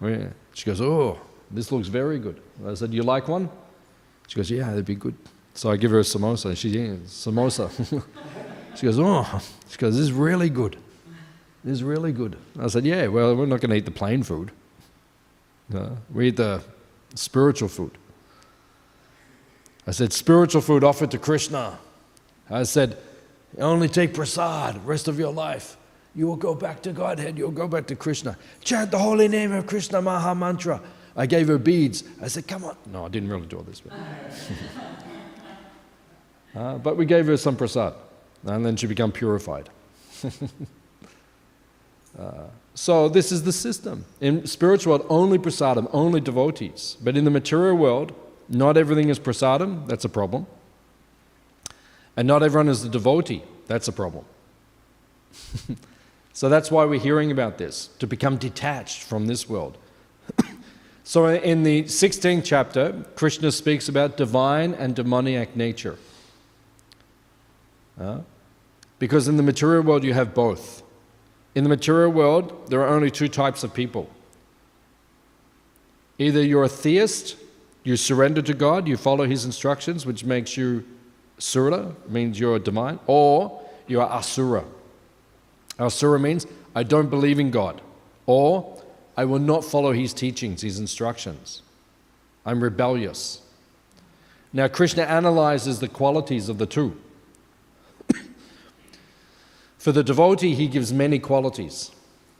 Oh, 0.02 0.28
she 0.52 0.66
goes, 0.66 0.80
Oh, 0.80 1.18
this 1.50 1.72
looks 1.72 1.88
very 1.88 2.18
good. 2.18 2.40
I 2.66 2.74
said, 2.74 2.92
You 2.92 3.02
like 3.02 3.28
one? 3.28 3.48
She 4.26 4.36
goes, 4.36 4.50
Yeah, 4.50 4.70
that'd 4.70 4.84
be 4.84 4.94
good. 4.94 5.14
So 5.54 5.70
I 5.70 5.76
give 5.76 5.90
her 5.90 6.00
a 6.00 6.02
samosa. 6.02 6.56
She's 6.56 6.74
eating 6.74 7.00
samosa. 7.00 7.70
she 8.74 8.86
goes, 8.86 8.98
Oh, 8.98 9.40
she 9.68 9.78
goes, 9.78 9.94
This 9.94 10.02
is 10.02 10.12
really 10.12 10.50
good. 10.50 10.76
This 11.62 11.74
is 11.74 11.84
really 11.84 12.12
good. 12.12 12.36
I 12.58 12.66
said, 12.66 12.84
Yeah, 12.84 13.06
well, 13.08 13.34
we're 13.34 13.46
not 13.46 13.60
going 13.60 13.70
to 13.70 13.76
eat 13.76 13.84
the 13.84 13.90
plain 13.90 14.22
food. 14.22 14.50
No, 15.68 15.96
we 16.12 16.28
eat 16.28 16.36
the 16.36 16.62
spiritual 17.14 17.68
food. 17.68 17.92
I 19.86 19.92
said, 19.92 20.12
Spiritual 20.12 20.60
food 20.60 20.84
offered 20.84 21.10
to 21.12 21.18
Krishna. 21.18 21.78
I 22.50 22.64
said, 22.64 22.98
only 23.58 23.88
take 23.88 24.14
prasad 24.14 24.84
rest 24.86 25.08
of 25.08 25.18
your 25.18 25.32
life. 25.32 25.76
You 26.14 26.26
will 26.26 26.36
go 26.36 26.54
back 26.54 26.82
to 26.82 26.92
Godhead. 26.92 27.36
You'll 27.36 27.50
go 27.50 27.66
back 27.66 27.86
to 27.88 27.96
Krishna. 27.96 28.36
Chant 28.62 28.90
the 28.90 28.98
holy 28.98 29.28
name 29.28 29.52
of 29.52 29.66
Krishna 29.66 30.00
Maha 30.00 30.34
Mantra. 30.34 30.80
I 31.16 31.26
gave 31.26 31.48
her 31.48 31.58
beads. 31.58 32.04
I 32.22 32.28
said, 32.28 32.46
come 32.46 32.64
on. 32.64 32.76
No, 32.86 33.06
I 33.06 33.08
didn't 33.08 33.28
really 33.28 33.46
do 33.46 33.56
all 33.56 33.62
this. 33.62 33.80
But, 33.80 33.92
uh, 36.60 36.78
but 36.78 36.96
we 36.96 37.04
gave 37.04 37.26
her 37.26 37.36
some 37.36 37.56
prasad. 37.56 37.94
And 38.44 38.64
then 38.64 38.76
she 38.76 38.86
became 38.86 39.10
purified. 39.10 39.70
uh, 42.18 42.46
So 42.74 43.08
this 43.08 43.30
is 43.30 43.44
the 43.44 43.52
system. 43.52 44.04
In 44.20 44.46
spiritual 44.46 44.98
world, 44.98 45.06
only 45.08 45.38
prasadam, 45.38 45.88
only 45.92 46.20
devotees. 46.20 46.96
But 47.02 47.16
in 47.16 47.24
the 47.24 47.30
material 47.30 47.76
world, 47.76 48.12
not 48.48 48.76
everything 48.76 49.08
is 49.08 49.18
prasadam, 49.18 49.86
that's 49.86 50.04
a 50.04 50.08
problem. 50.08 50.46
And 52.16 52.28
not 52.28 52.42
everyone 52.42 52.68
is 52.68 52.84
a 52.84 52.88
devotee, 52.88 53.42
that's 53.66 53.88
a 53.88 53.92
problem. 53.92 54.24
so 56.34 56.48
that's 56.48 56.68
why 56.68 56.84
we're 56.84 56.98
hearing 56.98 57.30
about 57.30 57.58
this, 57.58 57.90
to 58.00 58.08
become 58.08 58.36
detached 58.36 59.04
from 59.04 59.28
this 59.28 59.48
world. 59.48 59.78
so 61.04 61.28
in 61.28 61.62
the 61.62 61.84
16th 61.84 62.42
chapter, 62.44 63.04
Krishna 63.14 63.52
speaks 63.52 63.88
about 63.88 64.16
divine 64.16 64.74
and 64.74 64.96
demoniac 64.96 65.54
nature. 65.54 65.96
Uh, 67.98 68.18
because 68.98 69.28
in 69.28 69.36
the 69.36 69.44
material 69.44 69.84
world, 69.84 70.02
you 70.02 70.12
have 70.12 70.34
both. 70.34 70.82
In 71.54 71.62
the 71.62 71.70
material 71.70 72.10
world, 72.10 72.68
there 72.68 72.82
are 72.82 72.88
only 72.88 73.12
two 73.12 73.28
types 73.28 73.62
of 73.62 73.72
people. 73.72 74.10
Either 76.18 76.42
you're 76.42 76.64
a 76.64 76.68
theist, 76.68 77.36
you 77.84 77.96
surrender 77.96 78.42
to 78.42 78.54
God, 78.54 78.88
you 78.88 78.96
follow 78.96 79.24
His 79.24 79.44
instructions, 79.44 80.04
which 80.04 80.24
makes 80.24 80.56
you 80.56 80.84
sura, 81.38 81.94
means 82.08 82.40
you're 82.40 82.56
a 82.56 82.60
divine, 82.60 82.98
or 83.06 83.62
you 83.86 84.00
are 84.00 84.10
asura. 84.10 84.64
Asura 85.78 86.18
means 86.18 86.46
I 86.74 86.82
don't 86.82 87.10
believe 87.10 87.38
in 87.38 87.50
God, 87.50 87.80
or 88.26 88.82
I 89.16 89.24
will 89.24 89.38
not 89.38 89.64
follow 89.64 89.92
His 89.92 90.12
teachings, 90.12 90.62
His 90.62 90.78
instructions. 90.78 91.62
I'm 92.46 92.62
rebellious. 92.62 93.42
Now, 94.52 94.68
Krishna 94.68 95.02
analyzes 95.02 95.80
the 95.80 95.88
qualities 95.88 96.48
of 96.48 96.58
the 96.58 96.66
two. 96.66 96.96
For 99.78 99.90
the 99.90 100.04
devotee, 100.04 100.54
he 100.54 100.68
gives 100.68 100.92
many 100.92 101.18
qualities. 101.18 101.90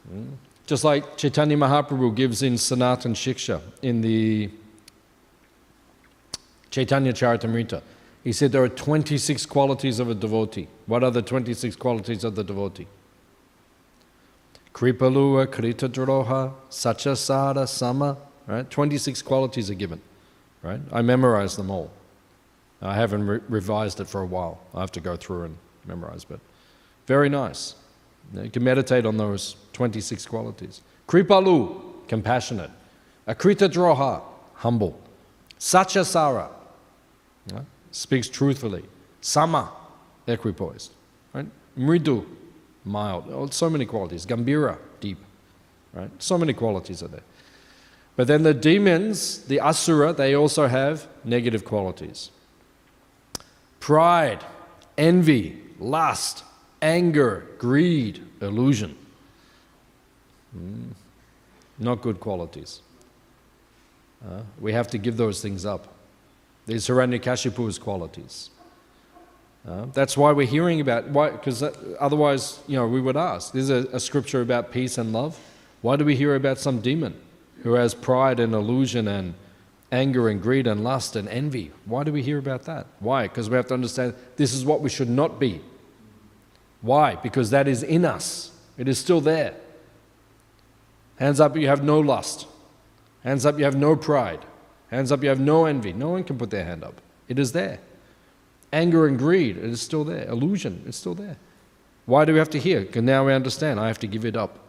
Hmm? 0.09 0.35
Just 0.65 0.83
like 0.83 1.17
Chaitanya 1.17 1.57
Mahaprabhu 1.57 2.15
gives 2.15 2.41
in 2.41 2.57
Sanatan 2.57 3.13
Shiksha, 3.13 3.61
in 3.81 4.01
the 4.01 4.49
Chaitanya 6.71 7.13
Charitamrita. 7.13 7.81
He 8.23 8.31
said 8.31 8.51
there 8.51 8.63
are 8.63 8.69
26 8.69 9.45
qualities 9.45 9.99
of 9.99 10.09
a 10.09 10.15
devotee. 10.15 10.67
What 10.87 11.03
are 11.03 11.11
the 11.11 11.21
26 11.21 11.75
qualities 11.75 12.23
of 12.23 12.35
the 12.35 12.43
devotee? 12.43 12.87
Kripalua, 14.75 15.49
Krita 15.49 15.87
Droha, 15.87 16.53
Sachasara, 16.69 17.65
Sama, 17.65 18.17
right? 18.45 18.69
26 18.69 19.21
qualities 19.21 19.71
are 19.71 19.73
given, 19.75 20.01
right? 20.61 20.81
I 20.91 21.01
memorized 21.01 21.57
them 21.57 21.71
all. 21.71 21.89
I 22.81 22.93
haven't 22.93 23.25
re- 23.25 23.39
revised 23.47 24.01
it 24.01 24.09
for 24.09 24.19
a 24.19 24.25
while. 24.25 24.59
I 24.73 24.81
have 24.81 24.91
to 24.91 24.99
go 24.99 25.15
through 25.15 25.43
and 25.43 25.57
memorize, 25.87 26.25
but 26.25 26.41
very 27.07 27.29
nice. 27.29 27.75
You 28.33 28.49
can 28.49 28.65
meditate 28.65 29.05
on 29.05 29.15
those 29.15 29.55
26 29.71 30.25
qualities. 30.25 30.81
Kripalu, 31.07 31.81
compassionate. 32.09 32.71
Akrita 33.29 33.69
droha, 33.69 34.23
humble. 34.55 34.99
Sachasara, 35.57 36.49
right? 37.53 37.63
speaks 37.91 38.27
truthfully. 38.27 38.83
Sama, 39.21 39.71
equipoised. 40.27 40.89
Right? 41.33 41.47
Mridu, 41.79 42.25
mild. 42.85 43.25
Oh, 43.29 43.47
so 43.47 43.69
many 43.69 43.85
qualities. 43.85 44.25
Gambira, 44.25 44.77
deep. 44.99 45.17
Right? 45.93 46.09
So 46.19 46.37
many 46.37 46.53
qualities 46.53 47.01
are 47.03 47.07
there. 47.07 47.23
But 48.15 48.27
then 48.27 48.43
the 48.43 48.53
demons, 48.53 49.39
the 49.39 49.59
asura, 49.59 50.13
they 50.13 50.35
also 50.35 50.67
have 50.67 51.07
negative 51.23 51.65
qualities. 51.65 52.31
Pride, 53.79 54.43
envy, 54.97 55.61
lust, 55.79 56.43
anger, 56.81 57.45
greed, 57.57 58.25
illusion. 58.41 58.97
Mm. 60.57 60.91
Not 61.77 62.01
good 62.01 62.19
qualities. 62.19 62.81
Uh, 64.25 64.41
we 64.59 64.71
have 64.71 64.87
to 64.87 64.97
give 64.97 65.17
those 65.17 65.41
things 65.41 65.65
up. 65.65 65.93
These 66.65 66.87
Hiranyakashipu's 66.87 67.77
qualities. 67.77 68.49
Uh, 69.67 69.85
that's 69.93 70.15
why 70.15 70.31
we're 70.31 70.45
hearing 70.45 70.79
about 70.79 71.07
why, 71.07 71.31
because 71.31 71.63
otherwise, 71.99 72.59
you 72.67 72.75
know, 72.75 72.87
we 72.87 73.01
would 73.01 73.17
ask. 73.17 73.51
There's 73.51 73.71
a, 73.71 73.87
a 73.91 73.99
scripture 73.99 74.41
about 74.41 74.71
peace 74.71 74.97
and 74.97 75.11
love. 75.11 75.39
Why 75.81 75.95
do 75.95 76.05
we 76.05 76.15
hear 76.15 76.35
about 76.35 76.59
some 76.59 76.81
demon 76.81 77.19
who 77.63 77.73
has 77.73 77.95
pride 77.95 78.39
and 78.39 78.53
illusion 78.53 79.07
and 79.07 79.33
anger 79.91 80.29
and 80.29 80.41
greed 80.41 80.67
and 80.67 80.83
lust 80.83 81.15
and 81.15 81.27
envy? 81.29 81.71
Why 81.85 82.03
do 82.03 82.11
we 82.11 82.21
hear 82.21 82.37
about 82.37 82.63
that? 82.65 82.85
Why? 82.99 83.23
Because 83.23 83.49
we 83.49 83.55
have 83.55 83.67
to 83.67 83.73
understand 83.73 84.13
this 84.35 84.53
is 84.53 84.65
what 84.65 84.81
we 84.81 84.89
should 84.89 85.09
not 85.09 85.39
be. 85.39 85.61
Why? 86.81 87.15
Because 87.15 87.49
that 87.49 87.67
is 87.67 87.81
in 87.81 88.05
us, 88.05 88.51
it 88.77 88.87
is 88.87 88.99
still 88.99 89.21
there. 89.21 89.55
Hands 91.15 91.39
up, 91.39 91.55
you 91.55 91.67
have 91.67 91.83
no 91.83 91.99
lust. 91.99 92.45
Hands 93.23 93.43
up, 93.45 93.57
you 93.57 93.63
have 93.63 93.75
no 93.75 93.95
pride. 93.95 94.45
Hands 94.91 95.11
up, 95.11 95.23
you 95.23 95.29
have 95.29 95.39
no 95.39 95.65
envy. 95.65 95.93
No 95.93 96.09
one 96.09 96.23
can 96.23 96.37
put 96.37 96.51
their 96.51 96.65
hand 96.65 96.83
up. 96.83 97.01
It 97.27 97.39
is 97.39 97.53
there. 97.53 97.79
Anger 98.75 99.07
and 99.07 99.17
greed, 99.17 99.55
it 99.55 99.63
is 99.63 99.81
still 99.81 100.03
there. 100.03 100.27
Illusion, 100.27 100.83
it's 100.85 100.97
still 100.97 101.15
there. 101.15 101.37
Why 102.05 102.25
do 102.25 102.33
we 102.33 102.39
have 102.39 102.49
to 102.49 102.59
hear? 102.59 102.81
Because 102.81 103.03
now 103.03 103.25
we 103.25 103.31
understand 103.31 103.79
I 103.79 103.87
have 103.87 103.99
to 103.99 104.07
give 104.07 104.25
it 104.25 104.35
up. 104.35 104.59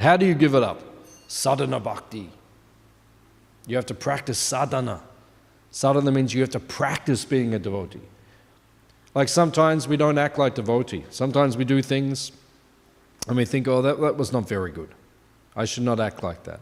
How 0.00 0.16
do 0.16 0.26
you 0.26 0.34
give 0.34 0.56
it 0.56 0.64
up? 0.64 0.82
Sadhana 1.28 1.78
bhakti. 1.78 2.28
You 3.68 3.76
have 3.76 3.86
to 3.86 3.94
practice 3.94 4.36
sadhana. 4.36 5.00
Sadhana 5.70 6.10
means 6.10 6.34
you 6.34 6.40
have 6.40 6.50
to 6.50 6.60
practice 6.60 7.24
being 7.24 7.54
a 7.54 7.58
devotee. 7.60 8.00
Like 9.14 9.28
sometimes 9.28 9.86
we 9.86 9.96
don't 9.96 10.18
act 10.18 10.36
like 10.36 10.56
devotee. 10.56 11.04
Sometimes 11.10 11.56
we 11.56 11.64
do 11.64 11.82
things 11.82 12.32
and 13.28 13.36
we 13.36 13.44
think, 13.44 13.68
oh, 13.68 13.80
that, 13.80 14.00
that 14.00 14.16
was 14.16 14.32
not 14.32 14.48
very 14.48 14.72
good. 14.72 14.88
I 15.54 15.66
should 15.66 15.84
not 15.84 16.00
act 16.00 16.24
like 16.24 16.42
that. 16.42 16.58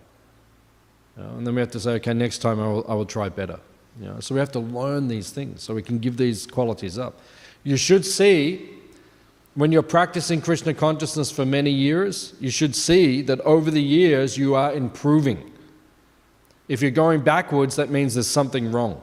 You 1.17 1.23
know, 1.23 1.31
and 1.31 1.47
then 1.47 1.55
we 1.55 1.63
have 1.63 1.71
to 1.71 1.81
say, 1.81 1.93
okay, 1.93 2.13
next 2.13 2.39
time 2.39 2.61
I 2.61 2.67
will, 2.67 2.85
I 2.87 2.93
will 2.93 3.07
try 3.07 3.31
better. 3.31 3.59
You 4.01 4.07
know, 4.07 4.21
so 4.21 4.35
we 4.35 4.39
have 4.39 4.53
to 4.53 4.61
learn 4.61 5.09
these 5.09 5.31
things 5.31 5.63
so 5.63 5.75
we 5.75 5.83
can 5.83 5.99
give 5.99 6.17
these 6.17 6.47
qualities 6.47 6.99
up. 6.99 7.21
You 7.63 7.77
should 7.77 8.05
see, 8.05 8.71
when 9.55 9.71
you're 9.71 9.83
practicing 9.83 10.41
Krishna 10.41 10.75
consciousness 10.75 11.31
for 11.31 11.45
many 11.45 11.71
years, 11.71 12.35
you 12.41 12.51
should 12.51 12.75
see 12.75 13.23
that 13.23 13.41
over 13.41 13.71
the 13.71 13.83
years 13.83 14.39
you 14.39 14.55
are 14.55 14.73
improving. 14.73 15.53
If 16.69 16.81
you're 16.81 16.91
going 16.91 17.21
backwards, 17.21 17.77
that 17.77 17.91
means 17.91 18.15
there's 18.15 18.27
something 18.27 18.73
wrong. 18.73 19.01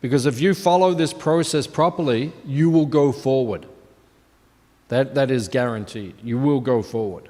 Because 0.00 0.24
if 0.26 0.40
you 0.40 0.54
follow 0.54 0.94
this 0.94 1.12
process 1.12 1.66
properly, 1.66 2.32
you 2.44 2.70
will 2.70 2.86
go 2.86 3.12
forward. 3.12 3.66
That, 4.88 5.14
that 5.14 5.30
is 5.30 5.48
guaranteed. 5.48 6.14
You 6.22 6.38
will 6.38 6.60
go 6.60 6.82
forward. 6.82 7.28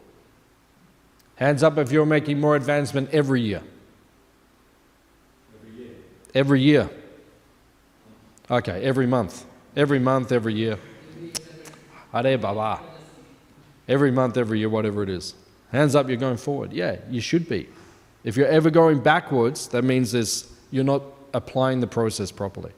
Hands 1.36 1.62
up 1.62 1.78
if 1.78 1.90
you're 1.90 2.06
making 2.06 2.40
more 2.40 2.56
advancement 2.56 3.10
every 3.12 3.40
year. 3.40 3.62
Every 6.34 6.60
year. 6.60 6.90
Okay, 8.50 8.82
every 8.82 9.06
month. 9.06 9.44
Every 9.74 9.98
month, 9.98 10.32
every 10.32 10.54
year. 10.54 10.78
Hare 12.12 12.38
Baba. 12.38 12.80
Every 13.88 14.10
month, 14.10 14.36
every 14.36 14.58
year, 14.58 14.68
whatever 14.68 15.02
it 15.02 15.08
is. 15.08 15.34
Hands 15.72 15.94
up, 15.94 16.08
you're 16.08 16.16
going 16.16 16.36
forward. 16.36 16.72
Yeah, 16.72 16.96
you 17.10 17.20
should 17.20 17.48
be. 17.48 17.68
If 18.24 18.36
you're 18.36 18.48
ever 18.48 18.70
going 18.70 19.00
backwards, 19.00 19.68
that 19.68 19.82
means 19.82 20.12
there's, 20.12 20.52
you're 20.70 20.84
not 20.84 21.02
applying 21.34 21.80
the 21.80 21.86
process 21.86 22.32
properly. 22.32 22.72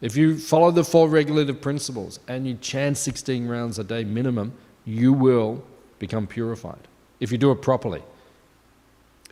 If 0.00 0.16
you 0.16 0.38
follow 0.38 0.70
the 0.70 0.84
four 0.84 1.08
regulative 1.08 1.60
principles 1.60 2.20
and 2.28 2.46
you 2.46 2.54
chant 2.54 2.96
16 2.96 3.46
rounds 3.46 3.78
a 3.78 3.84
day 3.84 4.04
minimum, 4.04 4.52
you 4.84 5.12
will 5.12 5.62
become 5.98 6.26
purified. 6.26 6.88
If 7.20 7.32
you 7.32 7.38
do 7.38 7.50
it 7.50 7.62
properly. 7.62 8.02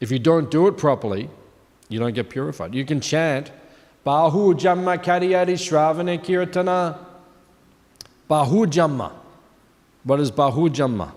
If 0.01 0.11
you 0.11 0.19
don't 0.19 0.51
do 0.51 0.67
it 0.67 0.77
properly, 0.77 1.31
you 1.89 1.99
don't 1.99 2.15
get 2.15 2.29
purified. 2.29 2.75
You 2.75 2.85
can 2.85 3.01
chant 3.01 3.51
Bahu 4.05 4.55
Janma 4.55 5.03
Kariyari 5.03 5.55
Shravane 5.55 6.23
Kirtana. 6.25 6.99
Bahu 8.29 8.67
Janma. 8.67 9.13
What 10.05 10.21
is 10.21 10.31
Bahu 10.31 10.69
Janma? 10.69 11.13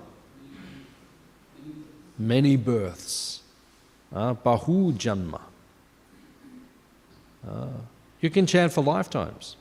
Many 2.17 2.55
births. 2.55 3.41
Uh, 4.13 4.33
Bahu 4.33 4.93
Janma. 4.93 5.41
Uh, 7.47 7.67
you 8.21 8.29
can 8.29 8.45
chant 8.45 8.73
for 8.73 8.83
lifetimes. 8.83 9.55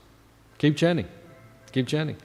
Keep 0.58 0.76
chanting. 0.76 1.06
Keep 1.72 1.86
chanting. 1.86 2.16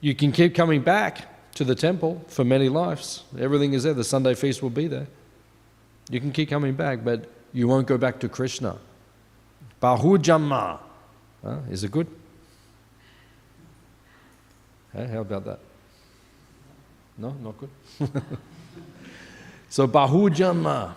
You 0.00 0.14
can 0.14 0.32
keep 0.32 0.54
coming 0.54 0.80
back 0.80 1.28
to 1.54 1.64
the 1.64 1.74
temple 1.74 2.24
for 2.28 2.44
many 2.44 2.68
lives. 2.68 3.24
Everything 3.38 3.72
is 3.72 3.82
there. 3.82 3.94
The 3.94 4.04
Sunday 4.04 4.34
feast 4.34 4.62
will 4.62 4.70
be 4.70 4.88
there. 4.88 5.06
You 6.10 6.20
can 6.20 6.32
keep 6.32 6.48
coming 6.48 6.74
back, 6.74 7.04
but 7.04 7.28
you 7.52 7.68
won't 7.68 7.86
go 7.86 7.98
back 7.98 8.18
to 8.20 8.28
Krishna. 8.28 8.78
Bahu 9.80 10.18
Janma. 10.18 10.78
Is 11.70 11.84
it 11.84 11.90
good? 11.90 12.06
Hey, 14.92 15.06
how 15.06 15.20
about 15.20 15.44
that? 15.44 15.58
No, 17.18 17.34
not 17.42 17.56
good. 17.58 17.70
so 19.68 19.86
Bahu 19.88 20.30
Janma. 20.30 20.94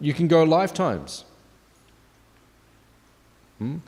You 0.00 0.14
can 0.14 0.28
go 0.28 0.44
lifetimes. 0.44 1.24
Hmm? 3.58 3.78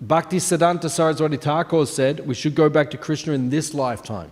Bhakti 0.00 0.38
Siddhanta 0.38 0.88
Saraswati 0.88 1.36
Thakur 1.36 1.84
said 1.86 2.26
we 2.26 2.34
should 2.34 2.54
go 2.54 2.68
back 2.68 2.90
to 2.90 2.96
Krishna 2.96 3.32
in 3.32 3.50
this 3.50 3.74
lifetime. 3.74 4.30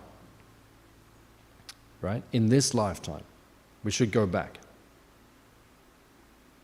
right? 2.01 2.23
In 2.31 2.49
this 2.49 2.73
lifetime, 2.73 3.23
we 3.83 3.91
should 3.91 4.11
go 4.11 4.25
back. 4.25 4.59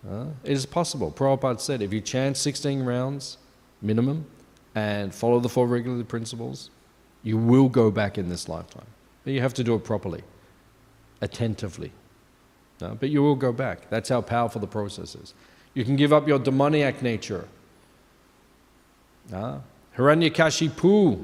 Uh, 0.10 0.26
it 0.44 0.52
is 0.52 0.66
possible. 0.66 1.12
Prabhupada 1.12 1.60
said 1.60 1.82
if 1.82 1.94
you 1.94 2.02
chant 2.02 2.38
16 2.38 2.84
rounds 2.84 3.38
minimum 3.82 4.26
and 4.76 5.14
follow 5.14 5.40
the 5.40 5.50
four 5.50 5.68
regulative 5.68 6.08
principles, 6.08 6.70
you 7.22 7.38
will 7.38 7.70
go 7.70 7.90
back 7.90 8.18
in 8.18 8.30
this 8.30 8.50
lifetime. 8.50 8.86
But 9.24 9.34
you 9.34 9.42
have 9.42 9.54
to 9.56 9.64
do 9.64 9.76
it 9.76 9.84
properly, 9.84 10.24
attentively. 11.22 11.92
But 12.80 13.10
you 13.10 13.24
will 13.24 13.36
go 13.36 13.54
back. 13.54 13.90
That's 13.90 14.10
how 14.10 14.20
powerful 14.22 14.60
the 14.60 14.68
process 14.68 15.16
is. 15.16 15.34
You 15.74 15.86
can 15.86 15.96
give 15.96 16.12
up 16.12 16.28
your 16.28 16.38
demoniac 16.38 17.02
nature. 17.02 17.48
Hiranyakashipu, 19.32 21.24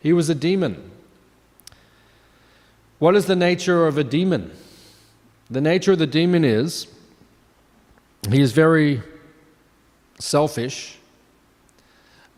he 0.00 0.12
was 0.12 0.28
a 0.28 0.34
demon. 0.34 0.90
What 2.98 3.14
is 3.14 3.26
the 3.26 3.36
nature 3.36 3.86
of 3.86 3.98
a 3.98 4.04
demon? 4.04 4.50
The 5.48 5.60
nature 5.60 5.92
of 5.92 5.98
the 5.98 6.06
demon 6.06 6.44
is 6.44 6.88
he 8.30 8.40
is 8.40 8.52
very 8.52 9.02
selfish, 10.18 10.98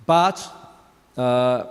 but 0.06 0.46
uh, 1.16 1.64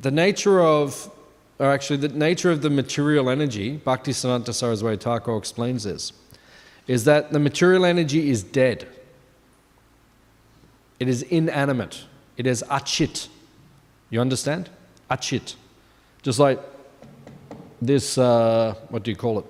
the 0.00 0.10
nature 0.10 0.60
of, 0.60 1.10
or 1.58 1.70
actually, 1.70 1.96
the 1.98 2.08
nature 2.08 2.50
of 2.50 2.62
the 2.62 2.70
material 2.70 3.30
energy, 3.30 3.76
Bhakti 3.76 4.12
Siddhanta 4.12 4.52
Saraswati 4.52 4.96
Thakur 4.96 5.36
explains 5.36 5.84
this, 5.84 6.12
is 6.86 7.04
that 7.04 7.32
the 7.32 7.38
material 7.38 7.84
energy 7.84 8.30
is 8.30 8.42
dead. 8.42 8.86
It 10.98 11.08
is 11.08 11.22
inanimate. 11.22 12.04
It 12.36 12.46
is 12.46 12.62
achit. 12.68 13.28
You 14.10 14.20
understand? 14.20 14.70
Achit. 15.10 15.54
Just 16.22 16.38
like 16.38 16.60
this, 17.80 18.18
uh, 18.18 18.74
what 18.88 19.02
do 19.02 19.10
you 19.10 19.16
call 19.16 19.38
it? 19.38 19.44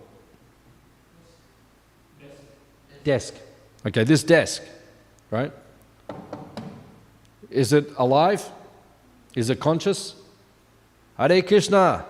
Desk. 3.05 3.35
Okay, 3.87 4.05
this 4.05 4.23
desk, 4.23 4.63
right? 5.31 5.53
Is 7.51 7.73
it 7.73 7.91
alive? 7.99 8.49
Is 9.35 9.51
it 9.51 9.61
conscious? 9.61 10.15
Hare 11.19 11.43
Krishna, 11.43 12.05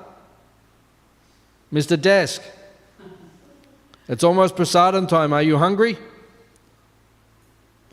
Mr. 1.73 2.01
Desk. 2.01 2.41
It's 4.09 4.23
almost 4.23 4.55
prasadam 4.55 5.09
time. 5.09 5.33
Are 5.33 5.43
you 5.43 5.59
hungry? 5.59 5.99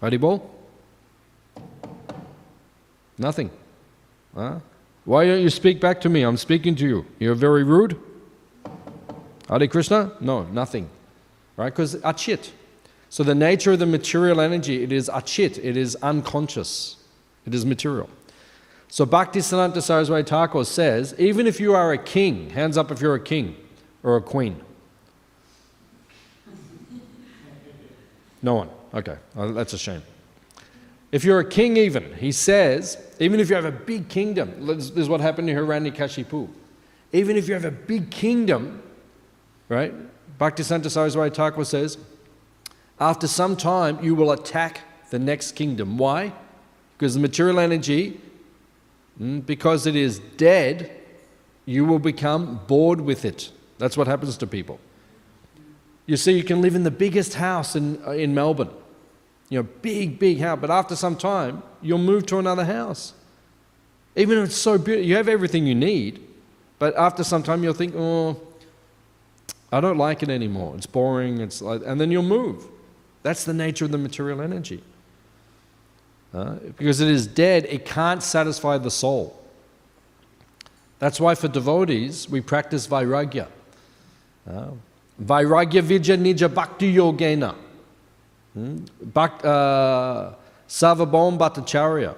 Haribol? 0.02 0.42
Nothing. 3.18 3.50
Huh? 4.36 4.60
Why 5.06 5.26
don't 5.26 5.42
you 5.42 5.50
speak 5.50 5.80
back 5.80 6.02
to 6.02 6.10
me? 6.10 6.22
I'm 6.22 6.38
speaking 6.38 6.76
to 6.76 6.88
you. 6.88 7.06
You're 7.20 7.36
very 7.36 7.64
rude. 7.64 7.98
Hare 9.50 9.68
Krishna? 9.68 10.12
No, 10.20 10.44
nothing. 10.44 10.90
Right? 11.58 11.70
Because 11.70 11.96
achit. 11.98 12.52
So 13.12 13.24
the 13.24 13.36
nature 13.36 13.74
of 13.74 13.80
the 13.80 13.86
material 13.86 14.40
energy, 14.40 14.84
it 14.84 14.94
is 14.94 15.10
achit, 15.10 15.62
it 15.62 15.76
is 15.76 15.98
unconscious, 15.98 16.96
it 17.46 17.54
is 17.54 17.66
material. 17.66 18.10
So 18.88 19.06
Bhaktisiddhanta 19.06 19.82
Saraswati 19.82 20.24
Thakur 20.24 20.64
says, 20.64 21.14
even 21.20 21.46
if 21.46 21.60
you 21.60 21.74
are 21.76 21.92
a 21.92 21.98
king, 21.98 22.52
hands 22.52 22.78
up 22.78 22.90
if 22.90 23.02
you're 23.02 23.16
a 23.16 23.20
king 23.20 23.58
or 24.02 24.16
a 24.16 24.22
queen. 24.22 24.62
No 28.42 28.56
one. 28.56 28.70
Okay, 28.94 29.18
that's 29.36 29.74
a 29.74 29.78
shame. 29.78 30.04
If 31.12 31.26
you're 31.26 31.42
a 31.42 31.50
king, 31.50 31.76
even, 31.76 32.14
he 32.14 32.32
says, 32.32 32.98
even 33.20 33.42
if 33.42 33.50
you 33.50 33.56
have 33.56 33.66
a 33.66 33.72
big 33.74 34.08
kingdom, 34.08 34.66
this 34.66 34.90
is 34.92 35.10
what 35.10 35.20
happened 35.20 35.50
to 35.50 35.54
Hiranyakashipu. 35.54 36.48
Even 37.12 37.36
if 37.36 37.50
you 37.50 37.56
have 37.56 37.66
a 37.66 37.72
big 37.72 38.10
kingdom, 38.10 38.82
right? 39.68 39.94
Bhaktisiddhanta 40.40 40.90
Saraswati 40.90 41.36
Thakur 41.36 41.66
says, 41.66 41.98
after 43.02 43.28
some 43.28 43.58
time, 43.58 44.02
you 44.04 44.14
will 44.14 44.32
attack 44.32 44.82
the 45.10 45.18
next 45.18 45.54
kingdom. 45.54 45.98
Why? 45.98 46.32
Because 46.98 47.16
the 47.16 47.20
material 47.20 47.60
energy, 47.60 48.22
mm, 49.20 49.44
because 49.44 49.88
it 49.88 49.96
is 49.96 50.20
dead, 50.38 50.92
you 51.66 51.84
will 51.84 52.00
become 52.00 52.62
bored 52.68 53.02
with 53.02 53.26
it. 53.26 53.50
That's 53.80 53.98
what 53.98 54.06
happens 54.06 54.38
to 54.38 54.48
people. 54.48 54.80
You 56.06 56.16
see, 56.16 56.34
you 56.34 56.44
can 56.44 56.62
live 56.62 56.76
in 56.76 56.84
the 56.84 56.92
biggest 56.92 57.34
house 57.34 57.76
in, 57.76 58.00
uh, 58.06 58.12
in 58.12 58.36
Melbourne, 58.36 58.70
you 59.50 59.60
know, 59.60 59.68
big, 59.82 60.20
big 60.20 60.40
house, 60.40 60.60
but 60.62 60.70
after 60.70 60.96
some 60.96 61.16
time, 61.16 61.64
you'll 61.82 61.98
move 61.98 62.28
to 62.28 62.38
another 62.38 62.66
house. 62.66 63.14
Even 64.16 64.38
if 64.38 64.46
it's 64.50 64.56
so 64.56 64.78
beautiful, 64.78 65.08
you 65.08 65.16
have 65.16 65.28
everything 65.28 65.66
you 65.66 65.76
need, 65.76 66.24
but 66.78 66.96
after 66.96 67.24
some 67.24 67.42
time, 67.42 67.64
you'll 67.64 67.74
think, 67.74 67.96
oh, 67.96 68.40
I 69.72 69.82
don't 69.82 69.98
like 69.98 70.22
it 70.22 70.30
anymore. 70.30 70.76
It's 70.76 70.86
boring. 70.86 71.40
It's 71.40 71.62
like, 71.62 71.82
and 71.86 72.00
then 72.00 72.12
you'll 72.12 72.24
move. 72.24 72.66
That's 73.24 73.44
the 73.44 73.54
nature 73.54 73.86
of 73.86 73.92
the 73.92 73.98
material 73.98 74.42
energy. 74.42 74.82
Uh, 76.34 76.56
because 76.78 77.02
it 77.02 77.10
is 77.10 77.28
dead, 77.28 77.66
it 77.66 77.86
can't 77.86 78.24
satisfy 78.24 78.78
the 78.78 78.92
soul. 78.92 79.38
That's 81.00 81.20
why 81.20 81.36
for 81.36 81.48
devotees, 81.48 82.30
we 82.30 82.42
practice 82.42 82.88
vairagya. 82.88 83.48
Uh, 84.50 84.68
vairagya 85.22 85.82
vijja 85.82 86.18
nija 86.18 86.54
bhakti 86.54 86.96
yogena. 86.96 87.56
Hmm? 88.54 88.78
Bhakt, 89.04 89.44
uh, 89.44 90.34
Sarvabhauma 90.68 91.38
Bhattacharya. 91.38 92.16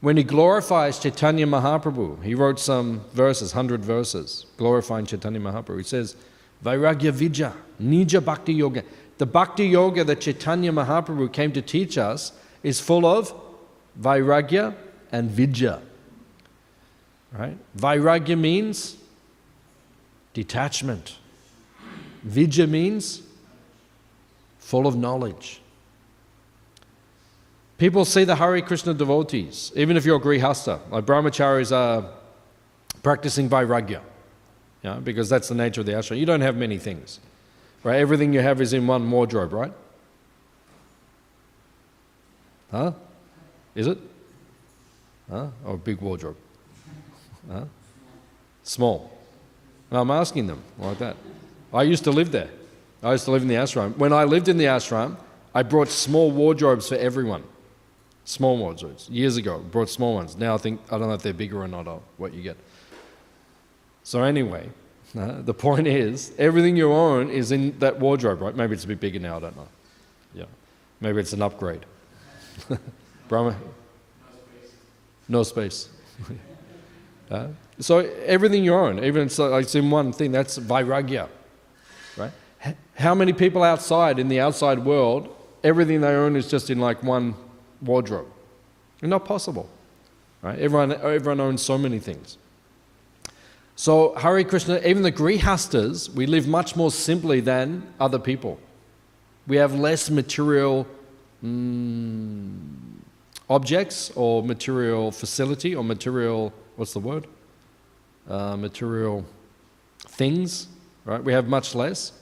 When 0.00 0.16
he 0.16 0.22
glorifies 0.22 0.98
Chaitanya 0.98 1.46
Mahaprabhu, 1.46 2.22
he 2.22 2.34
wrote 2.34 2.60
some 2.60 3.00
verses, 3.12 3.54
100 3.54 3.84
verses, 3.84 4.46
glorifying 4.56 5.06
Chaitanya 5.06 5.40
Mahaprabhu. 5.40 5.78
He 5.78 5.84
says, 5.84 6.14
Vairagya 6.62 7.10
vijja, 7.12 7.52
nija 7.80 8.24
bhakti 8.24 8.52
yoga. 8.54 8.84
The 9.18 9.26
bhakti 9.26 9.66
yoga 9.66 10.04
that 10.04 10.20
Chaitanya 10.20 10.72
Mahaprabhu 10.72 11.32
came 11.32 11.52
to 11.52 11.62
teach 11.62 11.96
us 11.96 12.32
is 12.62 12.80
full 12.80 13.06
of 13.06 13.32
vairagya 14.00 14.74
and 15.12 15.30
vijja. 15.30 15.80
Right? 17.32 17.56
Vairagya 17.76 18.38
means 18.38 18.96
detachment. 20.32 21.18
Vijja 22.26 22.68
means 22.68 23.22
full 24.58 24.86
of 24.86 24.96
knowledge. 24.96 25.60
People 27.76 28.04
see 28.04 28.24
the 28.24 28.36
Hare 28.36 28.62
Krishna 28.62 28.94
devotees, 28.94 29.72
even 29.74 29.96
if 29.96 30.04
you're 30.04 30.16
a 30.16 30.20
grihasta, 30.20 30.80
like 30.90 31.04
brahmacharis 31.04 31.74
are 31.74 32.08
practicing 33.02 33.48
vairagya, 33.48 34.00
yeah, 34.82 34.98
because 35.00 35.28
that's 35.28 35.48
the 35.48 35.54
nature 35.54 35.80
of 35.80 35.86
the 35.86 35.92
ashram. 35.92 36.18
You 36.18 36.24
don't 36.24 36.40
have 36.40 36.56
many 36.56 36.78
things. 36.78 37.20
Right? 37.84 38.00
Everything 38.00 38.32
you 38.32 38.40
have 38.40 38.60
is 38.60 38.72
in 38.72 38.86
one 38.86 39.08
wardrobe, 39.10 39.52
right? 39.52 39.72
Huh? 42.70 42.92
Is 43.74 43.86
it? 43.86 43.98
Huh? 45.30 45.48
Or 45.64 45.74
a 45.74 45.78
big 45.78 46.00
wardrobe? 46.00 46.36
Huh? 47.50 47.64
Small. 48.62 49.10
No, 49.92 50.00
I'm 50.00 50.10
asking 50.10 50.46
them 50.46 50.62
like 50.78 50.98
that. 50.98 51.16
I 51.72 51.82
used 51.82 52.04
to 52.04 52.10
live 52.10 52.32
there. 52.32 52.48
I 53.02 53.12
used 53.12 53.26
to 53.26 53.30
live 53.30 53.42
in 53.42 53.48
the 53.48 53.54
ashram. 53.54 53.96
When 53.98 54.12
I 54.12 54.24
lived 54.24 54.48
in 54.48 54.56
the 54.56 54.64
ashram, 54.64 55.16
I 55.54 55.62
brought 55.62 55.88
small 55.88 56.30
wardrobes 56.30 56.88
for 56.88 56.96
everyone. 56.96 57.44
Small 58.24 58.56
wardrobes. 58.56 59.08
Years 59.10 59.36
ago, 59.36 59.58
brought 59.58 59.90
small 59.90 60.14
ones. 60.14 60.36
Now 60.36 60.54
I 60.54 60.56
think, 60.56 60.80
I 60.90 60.96
don't 60.98 61.08
know 61.08 61.14
if 61.14 61.22
they're 61.22 61.34
bigger 61.34 61.62
or 61.62 61.68
not, 61.68 61.86
or 61.86 62.00
what 62.16 62.32
you 62.32 62.42
get. 62.42 62.56
So, 64.02 64.22
anyway, 64.22 64.70
no, 65.14 65.40
the 65.40 65.54
point 65.54 65.86
is, 65.86 66.32
everything 66.38 66.76
you 66.76 66.92
own 66.92 67.30
is 67.30 67.52
in 67.52 67.78
that 67.78 68.00
wardrobe, 68.00 68.40
right? 68.40 68.54
Maybe 68.54 68.74
it's 68.74 68.84
a 68.84 68.88
bit 68.88 68.98
bigger 68.98 69.20
now, 69.20 69.36
I 69.36 69.40
don't 69.40 69.56
know. 69.56 69.68
Yeah. 70.34 70.44
Maybe 71.00 71.20
it's 71.20 71.32
an 71.32 71.40
upgrade. 71.40 71.86
Brahma? 73.28 73.54
No 75.28 75.44
space. 75.44 75.88
no 77.30 77.36
uh, 77.36 77.48
so 77.78 77.98
everything 78.24 78.64
you 78.64 78.74
own, 78.74 79.02
even 79.02 79.26
it's, 79.26 79.38
like 79.38 79.64
it's 79.64 79.74
in 79.74 79.90
one 79.90 80.12
thing, 80.12 80.32
that's 80.32 80.58
vairagya, 80.58 81.28
right? 82.16 82.32
How 82.96 83.14
many 83.14 83.32
people 83.32 83.62
outside, 83.62 84.18
in 84.18 84.28
the 84.28 84.40
outside 84.40 84.80
world, 84.80 85.34
everything 85.62 86.00
they 86.00 86.14
own 86.14 86.36
is 86.36 86.48
just 86.48 86.70
in 86.70 86.78
like 86.78 87.02
one 87.02 87.34
wardrobe? 87.80 88.26
Not 89.00 89.24
possible, 89.24 89.68
right? 90.42 90.58
Everyone, 90.58 90.92
everyone 90.92 91.40
owns 91.40 91.62
so 91.62 91.76
many 91.76 91.98
things. 91.98 92.38
So, 93.76 94.14
Hare 94.14 94.44
Krishna, 94.44 94.80
even 94.84 95.02
the 95.02 95.10
Grihastas, 95.10 96.08
we 96.08 96.26
live 96.26 96.46
much 96.46 96.76
more 96.76 96.92
simply 96.92 97.40
than 97.40 97.86
other 97.98 98.18
people. 98.18 98.58
We 99.46 99.56
have 99.56 99.74
less 99.74 100.10
material 100.10 100.86
mm, 101.44 102.56
objects 103.50 104.12
or 104.14 104.42
material 104.42 105.10
facility 105.10 105.74
or 105.74 105.82
material, 105.82 106.52
what's 106.76 106.92
the 106.92 107.00
word? 107.00 107.26
Uh, 108.28 108.56
material 108.56 109.24
things, 109.98 110.68
right? 111.04 111.22
We 111.22 111.32
have 111.32 111.48
much 111.48 111.74
less. 111.74 112.12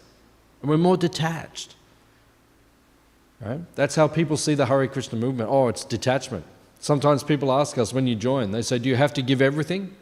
And 0.62 0.70
we're 0.70 0.78
more 0.78 0.96
detached. 0.96 1.76
Right? 3.40 3.60
That's 3.74 3.94
how 3.94 4.08
people 4.08 4.36
see 4.36 4.54
the 4.54 4.66
Hare 4.66 4.86
Krishna 4.86 5.18
movement. 5.18 5.50
Oh, 5.50 5.68
it's 5.68 5.84
detachment. 5.84 6.44
Sometimes 6.78 7.22
people 7.22 7.52
ask 7.52 7.76
us 7.76 7.92
when 7.92 8.06
you 8.06 8.16
join, 8.16 8.52
they 8.52 8.62
say, 8.62 8.78
Do 8.78 8.88
you 8.88 8.96
have 8.96 9.12
to 9.14 9.22
give 9.22 9.42
everything? 9.42 9.94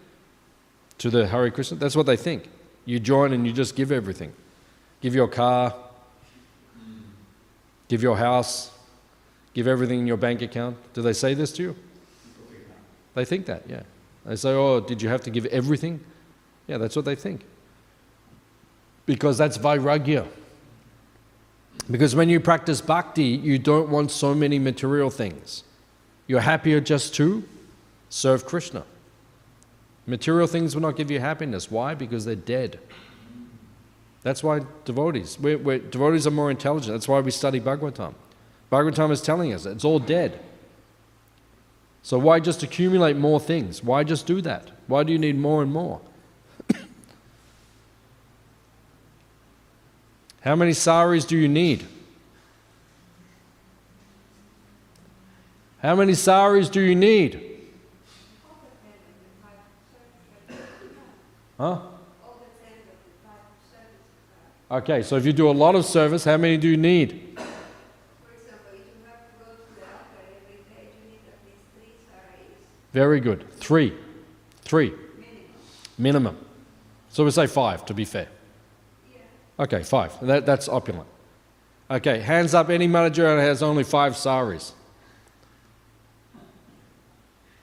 To 1.00 1.08
the 1.10 1.26
Hare 1.26 1.50
Krishna? 1.50 1.78
That's 1.78 1.96
what 1.96 2.06
they 2.06 2.16
think. 2.16 2.48
You 2.84 3.00
join 3.00 3.32
and 3.32 3.46
you 3.46 3.52
just 3.52 3.74
give 3.74 3.90
everything. 3.90 4.32
Give 5.00 5.14
your 5.14 5.28
car, 5.28 5.74
give 7.88 8.02
your 8.02 8.16
house, 8.16 8.70
give 9.54 9.66
everything 9.66 10.00
in 10.00 10.06
your 10.06 10.18
bank 10.18 10.42
account. 10.42 10.76
Do 10.92 11.00
they 11.00 11.14
say 11.14 11.32
this 11.32 11.52
to 11.52 11.62
you? 11.62 11.76
They 13.14 13.24
think 13.24 13.46
that, 13.46 13.64
yeah. 13.68 13.82
They 14.26 14.36
say, 14.36 14.50
Oh, 14.50 14.80
did 14.80 15.00
you 15.00 15.08
have 15.08 15.22
to 15.22 15.30
give 15.30 15.46
everything? 15.46 16.04
Yeah, 16.68 16.76
that's 16.76 16.94
what 16.94 17.06
they 17.06 17.16
think. 17.16 17.44
Because 19.06 19.38
that's 19.38 19.56
vairagya. 19.56 20.28
Because 21.90 22.14
when 22.14 22.28
you 22.28 22.40
practice 22.40 22.82
bhakti, 22.82 23.24
you 23.24 23.58
don't 23.58 23.88
want 23.88 24.10
so 24.10 24.34
many 24.34 24.58
material 24.58 25.08
things. 25.08 25.64
You're 26.26 26.40
happier 26.40 26.80
just 26.80 27.14
to 27.14 27.42
serve 28.10 28.44
Krishna. 28.44 28.84
Material 30.06 30.46
things 30.46 30.74
will 30.74 30.82
not 30.82 30.96
give 30.96 31.10
you 31.10 31.20
happiness. 31.20 31.70
Why? 31.70 31.94
Because 31.94 32.24
they're 32.24 32.34
dead. 32.34 32.80
That's 34.22 34.42
why 34.42 34.60
devotees, 34.84 35.38
we're, 35.38 35.56
we're, 35.56 35.78
devotees 35.78 36.26
are 36.26 36.30
more 36.30 36.50
intelligent. 36.50 36.92
That's 36.92 37.08
why 37.08 37.20
we 37.20 37.30
study 37.30 37.60
Bhagavatam. 37.60 38.14
Bhagavatam 38.70 39.10
is 39.10 39.22
telling 39.22 39.52
us 39.52 39.64
it's 39.66 39.84
all 39.84 39.98
dead. 39.98 40.40
So 42.02 42.18
why 42.18 42.40
just 42.40 42.62
accumulate 42.62 43.16
more 43.16 43.40
things? 43.40 43.82
Why 43.82 44.04
just 44.04 44.26
do 44.26 44.40
that? 44.42 44.70
Why 44.86 45.02
do 45.04 45.12
you 45.12 45.18
need 45.18 45.36
more 45.38 45.62
and 45.62 45.72
more? 45.72 46.00
How 50.42 50.54
many 50.56 50.72
saris 50.72 51.24
do 51.24 51.36
you 51.36 51.48
need? 51.48 51.86
How 55.82 55.94
many 55.94 56.14
saris 56.14 56.68
do 56.68 56.80
you 56.80 56.94
need? 56.94 57.49
Huh? 61.61 61.79
Okay, 64.70 65.03
so 65.03 65.16
if 65.16 65.27
you 65.27 65.35
do 65.35 65.51
a 65.51 65.53
lot 65.53 65.75
of 65.75 65.85
service, 65.85 66.25
how 66.25 66.38
many 66.38 66.57
do 66.57 66.66
you 66.66 66.79
need? 66.79 67.38
Very 72.94 73.20
good. 73.20 73.44
Three. 73.57 73.92
Three. 74.62 74.94
Minimum. 75.99 76.38
So 77.11 77.27
we 77.27 77.31
say 77.31 77.46
five 77.46 77.85
to 77.85 77.92
be 77.92 78.07
fair. 78.07 78.29
Okay, 79.59 79.83
five. 79.83 80.18
That, 80.23 80.46
that's 80.46 80.66
opulent. 80.66 81.09
Okay, 81.90 82.20
hands 82.20 82.55
up 82.55 82.70
any 82.70 82.87
manager 82.87 83.37
that 83.37 83.42
has 83.42 83.62
only 83.62 83.85
five 83.85 84.16
saris. 84.16 84.73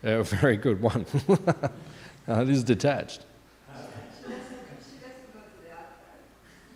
Yeah, 0.04 0.22
very 0.22 0.58
good. 0.58 0.84
One. 0.84 1.08
uh, 2.28 2.44
this 2.44 2.58
is 2.58 2.64
detached. 2.64 3.22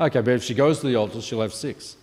Okay, 0.01 0.19
but 0.19 0.31
if 0.31 0.43
she 0.43 0.55
goes 0.55 0.79
to 0.79 0.87
the 0.87 0.95
altar, 0.95 1.21
she'll 1.21 1.41
have 1.41 1.53
six. 1.53 1.95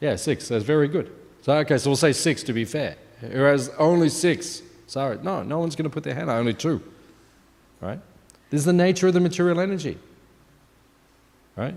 Yeah, 0.00 0.16
six. 0.16 0.48
That's 0.48 0.64
very 0.64 0.88
good. 0.88 1.12
So, 1.42 1.52
okay, 1.58 1.76
so 1.76 1.90
we'll 1.90 1.96
say 1.96 2.12
six 2.12 2.42
to 2.44 2.54
be 2.54 2.64
fair. 2.64 2.96
Who 3.20 3.42
has 3.42 3.68
only 3.78 4.08
six? 4.08 4.62
Sorry, 4.86 5.18
no, 5.22 5.42
no 5.42 5.58
one's 5.58 5.76
going 5.76 5.84
to 5.84 5.90
put 5.90 6.04
their 6.04 6.14
hand 6.14 6.30
on 6.30 6.38
only 6.38 6.54
two. 6.54 6.82
Right? 7.82 8.00
This 8.48 8.60
is 8.60 8.64
the 8.64 8.72
nature 8.72 9.06
of 9.06 9.12
the 9.12 9.20
material 9.20 9.60
energy. 9.60 9.98
Right? 11.54 11.74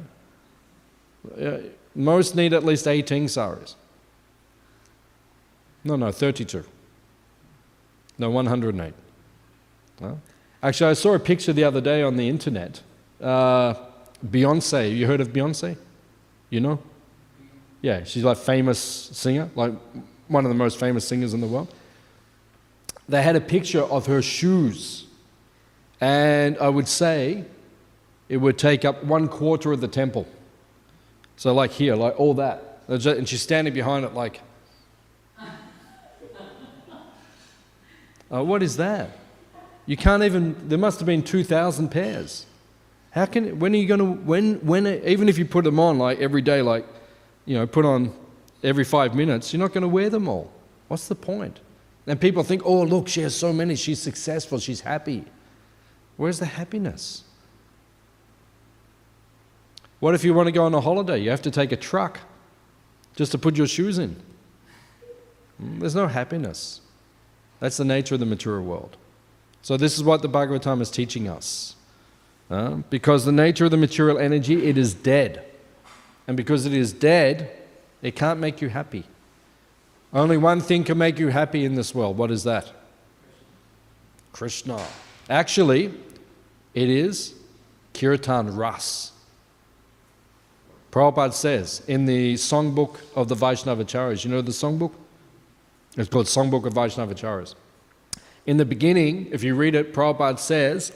Uh, 1.38 1.58
most 1.96 2.34
need 2.34 2.54
at 2.54 2.64
least 2.64 2.88
18 2.88 3.28
saris. 3.28 3.76
No, 5.84 5.98
no, 5.98 6.14
32. 6.14 6.64
No, 8.18 8.30
108. 8.30 8.94
Well, 10.00 10.22
actually, 10.64 10.92
I 10.92 10.94
saw 10.94 11.14
a 11.14 11.20
picture 11.20 11.52
the 11.52 11.66
other 11.66 11.82
day 11.82 12.02
on 12.02 12.16
the 12.16 12.30
internet. 12.30 12.82
Uh, 13.22 13.74
Beyonce, 14.26 14.96
you 14.96 15.08
heard 15.08 15.22
of 15.22 15.30
Beyonce? 15.30 15.78
You 16.50 16.60
know? 16.60 16.80
Yeah, 17.82 18.04
she's 18.04 18.24
like 18.24 18.38
famous 18.38 18.80
singer, 18.80 19.50
like 19.56 19.74
one 20.28 20.46
of 20.46 20.50
the 20.50 20.56
most 20.56 20.80
famous 20.80 21.08
singers 21.08 21.34
in 21.34 21.42
the 21.42 21.48
world. 21.48 21.74
They 23.08 23.22
had 23.22 23.36
a 23.36 23.42
picture 23.42 23.84
of 23.84 24.08
her 24.08 24.22
shoes, 24.22 25.06
and 26.02 26.58
I 26.58 26.70
would 26.70 26.88
say 26.88 27.46
it 28.28 28.38
would 28.38 28.58
take 28.58 28.84
up 28.84 29.04
one 29.04 29.28
quarter 29.28 29.72
of 29.72 29.82
the 29.82 29.88
temple. 29.88 30.28
So, 31.38 31.54
like 31.54 31.72
here, 31.72 31.96
like 31.96 32.20
all 32.20 32.34
that. 32.36 32.82
And 32.88 33.28
she's 33.28 33.42
standing 33.42 33.74
behind 33.74 34.06
it, 34.06 34.14
like, 34.14 34.42
uh, 38.32 38.44
what 38.44 38.64
is 38.64 38.78
that? 38.78 39.12
You 39.86 39.96
can't 39.96 40.24
even, 40.24 40.68
there 40.68 40.78
must 40.78 41.00
have 41.00 41.06
been 41.06 41.24
2,000 41.24 41.90
pairs. 41.90 42.46
How 43.18 43.26
can, 43.26 43.58
when 43.58 43.74
are 43.74 43.78
you 43.78 43.88
going 43.88 44.00
to, 44.00 44.06
when, 44.06 44.56
when, 44.66 44.86
even 44.86 45.28
if 45.28 45.40
you 45.40 45.46
put 45.46 45.64
them 45.64 45.80
on 45.80 45.98
like 45.98 46.20
every 46.20 46.44
day, 46.44 46.62
like, 46.62 46.86
you 47.46 47.58
know, 47.58 47.66
put 47.66 47.84
on 47.84 48.14
every 48.64 48.84
five 48.84 49.16
minutes, 49.16 49.52
you're 49.52 49.60
not 49.60 49.74
going 49.74 49.82
to 49.82 49.88
wear 49.88 50.08
them 50.10 50.28
all. 50.28 50.52
What's 50.88 51.08
the 51.08 51.16
point? 51.16 51.60
And 52.06 52.22
people 52.22 52.44
think, 52.44 52.62
oh, 52.64 52.84
look, 52.84 53.08
she 53.08 53.22
has 53.22 53.36
so 53.36 53.52
many, 53.52 53.76
she's 53.76 54.00
successful, 54.00 54.60
she's 54.60 54.82
happy. 54.82 55.26
Where's 56.16 56.38
the 56.38 56.46
happiness? 56.46 57.24
What 60.00 60.14
if 60.14 60.24
you 60.24 60.36
want 60.36 60.46
to 60.46 60.52
go 60.52 60.66
on 60.66 60.76
a 60.76 60.82
holiday? 60.82 61.18
You 61.18 61.32
have 61.32 61.42
to 61.42 61.52
take 61.52 61.72
a 61.72 61.76
truck 61.76 62.20
just 63.16 63.32
to 63.32 63.40
put 63.40 63.58
your 63.58 63.68
shoes 63.68 63.98
in. 63.98 64.16
Hmm, 65.58 65.80
there's 65.80 65.96
no 65.96 66.06
happiness. 66.06 66.82
That's 67.60 67.78
the 67.78 67.86
nature 67.86 68.14
of 68.14 68.20
the 68.20 68.28
material 68.28 68.64
world. 68.64 68.96
So, 69.64 69.76
this 69.76 69.98
is 69.98 70.04
what 70.04 70.22
the 70.22 70.30
Bhagavatam 70.30 70.82
is 70.82 70.92
teaching 70.92 71.28
us. 71.28 71.77
Uh, 72.50 72.76
because 72.90 73.26
the 73.26 73.32
nature 73.32 73.66
of 73.66 73.72
the 73.72 73.78
material 73.78 74.18
energy, 74.18 74.68
it 74.68 74.78
is 74.78 74.94
dead. 74.94 75.44
And 76.28 76.38
because 76.38 76.66
it 76.66 76.74
is 76.74 76.94
dead, 76.94 77.52
it 78.02 78.16
can't 78.16 78.40
make 78.40 78.62
you 78.62 78.70
happy. 78.70 79.04
Only 80.14 80.38
one 80.38 80.62
thing 80.62 80.84
can 80.84 80.98
make 80.98 81.20
you 81.20 81.28
happy 81.28 81.66
in 81.66 81.76
this 81.76 81.94
world. 81.94 82.18
What 82.18 82.32
is 82.32 82.44
that? 82.44 82.72
Krishna. 84.32 84.82
Actually, 85.30 85.94
it 86.74 86.90
is 86.90 87.34
Kirtan 87.94 88.56
Ras. 88.56 89.12
Prabhupada 90.92 91.34
says 91.34 91.82
in 91.88 92.06
the 92.06 92.36
songbook 92.36 93.00
of 93.16 93.28
the 93.28 93.36
Vaishnavacharyas, 93.36 94.24
you 94.24 94.32
know 94.32 94.42
the 94.42 94.52
songbook? 94.52 94.94
It's 95.98 96.10
called 96.10 96.28
Songbook 96.28 96.66
of 96.66 96.74
Vaishnavacharyas. 96.74 97.56
In 98.46 98.58
the 98.58 98.66
beginning, 98.66 99.28
if 99.32 99.44
you 99.44 99.56
read 99.56 99.76
it, 99.76 99.94
Prabhupada 99.94 100.40
says, 100.40 100.94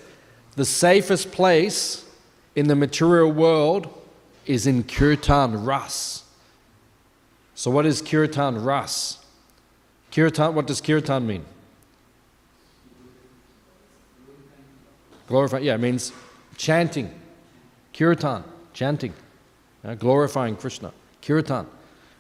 the 0.56 0.66
safest 0.66 1.32
place 1.32 2.06
in 2.56 2.68
the 2.68 2.76
material 2.76 3.32
world 3.32 3.88
is 4.46 4.68
in 4.68 4.84
Kirtan 4.84 5.64
Ras. 5.64 6.24
So, 7.56 7.72
what 7.72 7.86
is 7.86 8.02
Kirtan 8.02 8.64
Ras? 8.64 9.24
Kirtan, 10.12 10.56
what 10.56 10.68
does 10.68 10.82
Kirtan 10.82 11.26
mean? 11.26 11.46
Glorify, 15.28 15.60
yeah, 15.60 15.76
it 15.76 15.80
means 15.80 16.12
chanting. 16.58 17.14
Kirtan, 17.94 18.44
chanting. 18.74 19.14
Uh, 19.84 19.96
glorifying 19.96 20.56
Krishna. 20.56 20.92
Kirtan. 21.22 21.68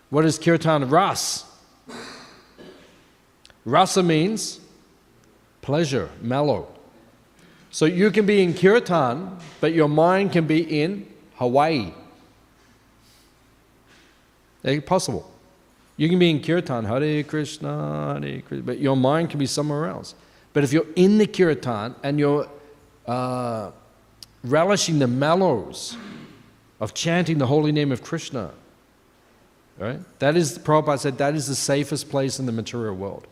What 0.10 0.26
is 0.26 0.39
Kirtan 0.39 0.89
Ras? 0.89 1.46
Rasa 3.65 4.02
means 4.02 4.60
pleasure, 5.62 6.10
mellow. 6.22 6.67
So 7.71 7.86
you 7.86 8.12
can 8.12 8.25
be 8.25 8.43
in 8.43 8.53
Kirtan, 8.53 9.38
but 9.60 9.73
your 9.73 9.88
mind 9.88 10.34
can 10.34 10.45
be 10.45 10.81
in 10.81 11.07
Hawaii. 11.36 11.93
It's 14.63 14.86
possible. 14.86 15.31
You 15.97 16.10
can 16.10 16.19
be 16.19 16.29
in 16.29 16.41
Kirtan, 16.41 16.86
Hare 16.86 17.23
Krishna, 17.23 18.19
Hare 18.21 18.41
Krishna, 18.41 18.63
but 18.63 18.79
your 18.79 18.95
mind 18.95 19.29
can 19.29 19.39
be 19.39 19.45
somewhere 19.45 19.88
else. 19.88 20.13
But 20.53 20.63
if 20.63 20.73
you're 20.73 20.88
in 20.95 21.17
the 21.17 21.27
Kirtan 21.27 21.95
and 22.03 22.19
you're 22.19 22.47
uh, 23.07 23.71
relishing 24.43 24.99
the 24.99 25.07
mellows, 25.07 25.97
of 26.81 26.95
chanting 26.95 27.38
the 27.38 27.45
holy 27.45 27.71
name 27.71 27.91
of 27.91 28.03
Krishna. 28.03 28.51
Right? 29.77 29.99
That 30.19 30.36
is, 30.36 30.57
Prabhupada 30.57 30.99
said, 30.99 31.17
that 31.19 31.36
is 31.36 31.47
the 31.47 31.55
safest 31.55 32.10
place 32.10 32.39
in 32.39 32.47
the 32.47 32.51
material 32.51 32.95
world. 32.95 33.27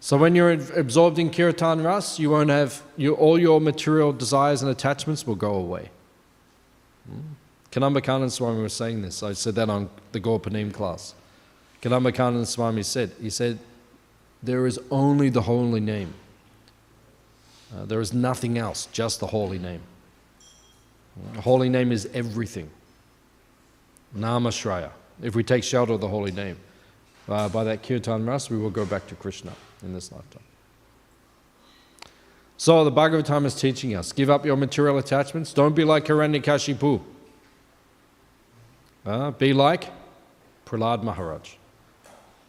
So 0.00 0.16
when 0.16 0.34
you're 0.34 0.52
absorbed 0.52 1.18
in 1.18 1.30
kirtan 1.30 1.82
ras, 1.82 2.18
you 2.18 2.30
won't 2.30 2.50
have 2.50 2.82
you, 2.96 3.14
all 3.14 3.38
your 3.38 3.60
material 3.60 4.12
desires 4.12 4.62
and 4.62 4.70
attachments 4.70 5.26
will 5.26 5.34
go 5.34 5.54
away. 5.54 5.90
Hmm? 7.08 7.20
Kadamba 7.72 8.00
Kanana 8.00 8.30
Swami 8.30 8.62
was 8.62 8.72
saying 8.72 9.02
this. 9.02 9.22
I 9.22 9.32
said 9.32 9.54
that 9.56 9.68
on 9.68 9.90
the 10.12 10.20
Gaura 10.20 10.40
Purnima 10.40 10.72
class. 10.72 11.14
Kadamba 11.82 12.12
Kanana 12.12 12.46
Swami 12.46 12.82
said, 12.82 13.12
he 13.20 13.28
said, 13.28 13.58
there 14.42 14.66
is 14.66 14.78
only 14.90 15.30
the 15.30 15.42
holy 15.42 15.80
name. 15.80 16.14
Uh, 17.76 17.84
there 17.84 18.00
is 18.00 18.14
nothing 18.14 18.56
else, 18.56 18.88
just 18.92 19.20
the 19.20 19.26
holy 19.26 19.58
name. 19.58 19.82
The 21.34 21.40
holy 21.40 21.68
name 21.68 21.90
is 21.90 22.08
everything. 22.14 22.70
Namashraya. 24.16 24.90
If 25.20 25.34
we 25.34 25.42
take 25.42 25.64
shelter 25.64 25.94
of 25.94 26.00
the 26.00 26.08
holy 26.08 26.30
name, 26.30 26.56
uh, 27.28 27.48
by 27.48 27.64
that 27.64 27.82
kirtan 27.82 28.24
ras, 28.24 28.48
we 28.48 28.56
will 28.56 28.70
go 28.70 28.86
back 28.86 29.06
to 29.08 29.16
Krishna 29.16 29.52
in 29.82 29.92
this 29.92 30.10
lifetime. 30.12 30.42
So 32.56 32.84
the 32.84 32.92
Bhagavatam 32.92 33.44
is 33.44 33.54
teaching 33.54 33.94
us 33.94 34.12
give 34.12 34.30
up 34.30 34.44
your 34.44 34.56
material 34.56 34.98
attachments. 34.98 35.52
Don't 35.52 35.74
be 35.74 35.84
like 35.84 36.06
Hiranyakashipu. 36.06 37.00
Uh, 39.06 39.30
be 39.30 39.52
like 39.52 39.90
Prahlad 40.66 41.02
Maharaj. 41.02 41.54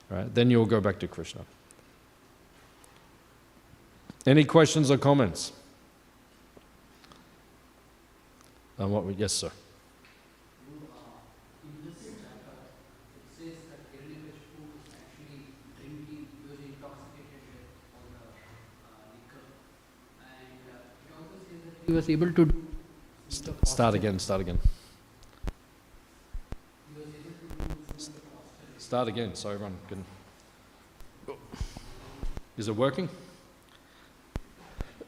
Right? 0.10 0.34
Then 0.34 0.50
you'll 0.50 0.66
go 0.66 0.82
back 0.82 1.00
to 1.00 1.08
Krishna. 1.08 1.42
Any 4.26 4.44
questions 4.44 4.92
or 4.92 4.98
comments? 4.98 5.54
Uh, 8.80 8.88
what 8.88 9.18
yes, 9.18 9.34
sir. 9.34 9.52
In 10.68 10.84
this 11.84 12.00
chapter, 12.00 12.56
it 13.16 13.28
says 13.36 13.60
that 13.72 13.88
Hiranyakashipu 13.92 14.84
is 14.84 14.92
actually 14.92 15.56
drinking, 15.80 16.28
he 16.28 16.48
was 16.48 16.60
intoxicated 16.60 17.44
with 17.56 17.72
all 17.96 18.08
the 18.12 18.24
uh, 18.84 19.16
liquor. 19.16 19.56
And 20.20 20.64
uh, 20.68 20.92
it 21.08 21.12
also 21.16 21.40
says 21.48 21.60
that 21.64 21.79
he 21.90 21.96
was 21.96 22.08
able 22.08 22.32
to 22.32 22.46
do 22.46 22.54
start 23.64 23.96
again, 23.96 24.20
start 24.20 24.42
again. 24.42 24.60
He 26.94 27.00
was 27.00 27.08
able 27.08 27.14
to 27.14 27.74
do 27.74 27.74
so 27.98 28.12
much 28.12 28.22
austerity. 28.38 28.78
Start 28.78 29.08
again 29.08 29.34
so 29.34 29.50
everyone 29.50 29.76
can. 29.88 30.06
Is 32.58 32.68
it 32.68 32.76
working? 32.76 33.10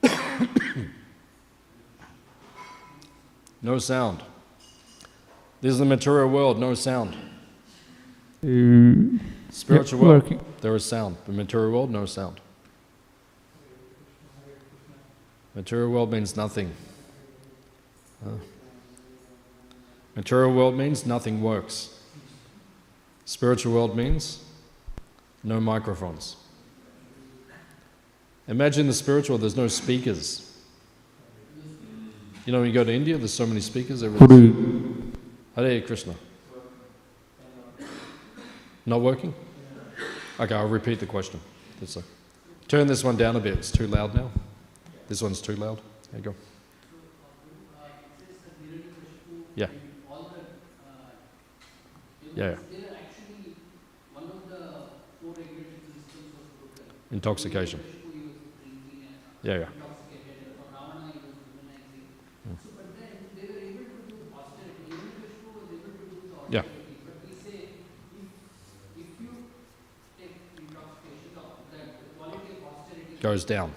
no 3.62 3.78
sound. 3.78 4.24
This 5.62 5.74
is 5.74 5.78
the 5.78 5.86
material 5.86 6.30
world, 6.30 6.58
no 6.58 6.74
sound. 6.74 7.14
Uh, 8.44 9.20
Spiritual 9.52 10.00
Yep, 10.00 10.08
world, 10.08 10.24
working. 10.24 10.40
there 10.62 10.74
is 10.76 10.84
sound. 10.86 11.18
The 11.28 11.32
material 11.34 11.72
world, 11.74 11.92
no 11.92 12.08
sound. 12.08 12.42
Material 15.56 15.90
world 15.90 16.12
means 16.12 16.38
nothing. 16.38 16.72
Material 20.16 20.54
world 20.54 20.76
means 20.76 21.06
nothing 21.06 21.42
works. 21.42 22.00
Spiritual 23.26 23.74
world 23.74 23.96
means 23.96 24.44
no 25.44 25.60
microphones. 25.60 26.36
Imagine 28.48 28.88
the 28.88 28.94
spiritual, 28.94 29.38
there's 29.38 29.56
no 29.56 29.68
speakers. 29.68 30.48
You 32.46 32.54
know, 32.54 32.60
when 32.60 32.68
you 32.68 32.74
go 32.74 32.84
to 32.84 32.92
India, 32.92 33.18
there's 33.18 33.34
so 33.34 33.46
many 33.46 33.62
speakers. 33.62 34.04
everywhere. 34.04 34.54
Hare 35.56 35.82
Krishna. 35.82 36.16
Not 38.86 39.02
working? 39.02 39.34
Okay, 40.40 40.56
I'll 40.56 40.68
repeat 40.68 41.00
the 41.00 41.06
question. 41.06 41.40
Turn 42.68 42.88
this 42.88 43.04
one 43.04 43.16
down 43.16 43.36
a 43.36 43.40
bit. 43.40 43.58
It's 43.58 43.72
too 43.72 43.88
loud 43.88 44.16
now. 44.16 44.32
This 45.12 45.22
one's 45.22 45.42
too 45.42 45.58
loud. 45.58 45.82
There 46.10 46.20
you 46.20 46.24
go. 46.24 46.36
Yeah. 49.56 49.68
Yeah. 52.34 52.56
Intoxication. 57.12 57.82
Yeah, 59.44 59.58
yeah. 59.60 59.66
Hmm. 62.46 62.56
Yeah. 66.50 66.62
austerity, 66.62 67.02
but 67.06 67.16
we 67.28 67.36
say, 67.36 67.68
if, 68.96 68.96
if 68.96 69.20
you 69.20 69.30
take 70.18 70.38
intoxication, 70.58 71.36
the, 71.36 71.44
the 71.76 71.84
the 72.00 72.08
quality 72.16 72.52
of 72.56 72.64
austerity. 72.64 73.20
Goes 73.20 73.44
down. 73.44 73.74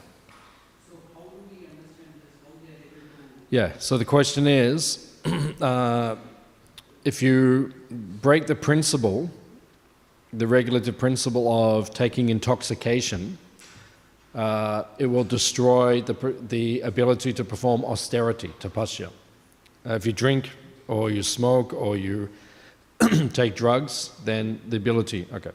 So 0.87 0.95
how 1.13 1.25
do 1.33 1.39
we 1.51 1.67
understand 1.67 2.23
this, 2.23 2.39
how 2.45 2.55
they 2.63 2.71
are 2.71 2.87
able 2.87 3.11
to? 3.11 3.44
Yeah, 3.55 3.71
so 3.79 3.97
the 3.99 4.05
question 4.05 4.49
is 4.49 5.13
uh, 5.61 6.17
if 7.05 7.23
you 7.23 7.73
break 8.21 8.49
the 8.49 8.57
principle, 8.57 9.31
the 10.33 10.49
regulative 10.49 10.99
principle 10.99 11.47
of 11.77 11.95
taking 11.95 12.31
intoxication, 12.31 13.39
uh, 14.35 14.83
it 14.99 15.07
will 15.07 15.23
destroy 15.23 16.03
the, 16.03 16.35
the 16.49 16.81
ability 16.81 17.33
to 17.33 17.45
perform 17.45 17.85
austerity, 17.85 18.49
tapasya. 18.59 19.07
Uh, 19.87 19.93
if 19.93 20.05
you 20.05 20.13
drink 20.13 20.51
or 20.89 21.13
you 21.13 21.23
smoke 21.23 21.73
or 21.73 21.97
you 21.97 22.29
take 23.33 23.55
drugs, 23.55 24.11
then 24.25 24.61
the 24.67 24.79
ability, 24.79 25.29
okay. 25.33 25.53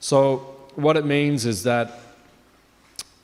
So 0.00 0.54
what 0.74 0.98
it 0.98 1.06
means 1.06 1.46
is 1.46 1.62
that 1.62 1.98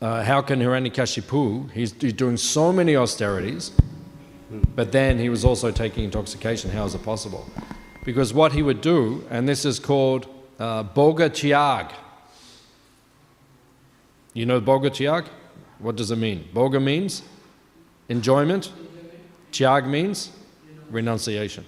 uh, 0.01 0.23
how 0.23 0.41
can 0.41 0.61
Hiranyakashipu, 0.61 1.73
he's, 1.73 1.93
he's 2.01 2.15
doing 2.15 2.39
so 2.39 2.73
many 2.73 2.97
austerities, 2.97 3.71
but 4.75 4.93
then 4.93 5.19
he 5.19 5.29
was 5.29 5.45
also 5.45 5.71
taking 5.71 6.05
intoxication. 6.05 6.71
How 6.71 6.85
is 6.85 6.95
it 6.95 7.03
possible? 7.03 7.49
Because 8.05 8.35
what 8.35 8.53
he 8.53 8.63
would 8.63 8.81
do, 8.81 9.25
and 9.31 9.49
this 9.49 9.65
is 9.65 9.79
called 9.79 10.29
uh, 10.59 10.85
Boga 10.85 11.31
Tyag. 11.31 11.93
You 14.35 14.47
know 14.47 14.61
Boga 14.61 14.91
Tyag? 14.91 15.27
What 15.79 15.97
does 15.97 16.11
it 16.11 16.17
mean? 16.17 16.49
Boga 16.55 16.83
means 16.83 17.23
enjoyment, 18.09 18.73
Tyag 19.53 19.87
means 19.87 20.31
renunciation. 20.91 21.65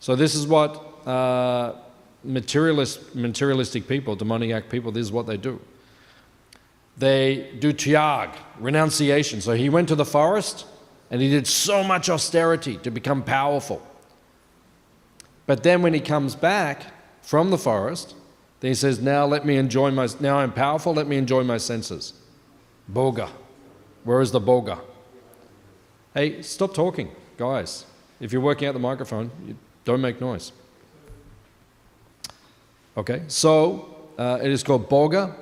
So, 0.00 0.16
this 0.16 0.34
is 0.34 0.46
what 0.46 1.06
uh, 1.06 1.74
materialist, 2.24 3.14
materialistic 3.14 3.86
people, 3.86 4.16
demoniac 4.16 4.68
people, 4.68 4.90
this 4.92 5.02
is 5.02 5.12
what 5.12 5.26
they 5.26 5.36
do. 5.36 5.60
They 6.96 7.52
do 7.58 7.72
Tyag, 7.72 8.34
renunciation. 8.58 9.40
So, 9.40 9.52
he 9.52 9.68
went 9.68 9.88
to 9.88 9.94
the 9.94 10.04
forest 10.04 10.66
and 11.10 11.20
he 11.20 11.28
did 11.28 11.46
so 11.46 11.82
much 11.82 12.08
austerity 12.08 12.76
to 12.78 12.90
become 12.90 13.22
powerful. 13.22 13.82
But 15.46 15.62
then 15.64 15.82
when 15.82 15.92
he 15.92 16.00
comes 16.00 16.36
back 16.36 16.84
from 17.22 17.50
the 17.50 17.58
forest, 17.58 18.14
then 18.60 18.70
he 18.70 18.74
says, 18.74 19.00
Now 19.00 19.26
let 19.26 19.44
me 19.44 19.56
enjoy 19.56 19.90
my, 19.90 20.08
now 20.20 20.38
I'm 20.38 20.52
powerful, 20.52 20.94
let 20.94 21.08
me 21.08 21.16
enjoy 21.16 21.42
my 21.42 21.58
senses. 21.58 22.12
Boga. 22.90 23.30
Where 24.04 24.20
is 24.20 24.30
the 24.30 24.40
boga? 24.40 24.80
Hey, 26.14 26.42
stop 26.42 26.74
talking, 26.74 27.10
guys. 27.36 27.84
If 28.20 28.32
you're 28.32 28.40
working 28.40 28.68
out 28.68 28.74
the 28.74 28.80
microphone, 28.80 29.30
don't 29.84 30.00
make 30.00 30.20
noise. 30.20 30.52
Okay, 32.96 33.22
so 33.28 34.10
uh, 34.18 34.38
it 34.42 34.50
is 34.50 34.62
called 34.62 34.88
boga 34.88 35.34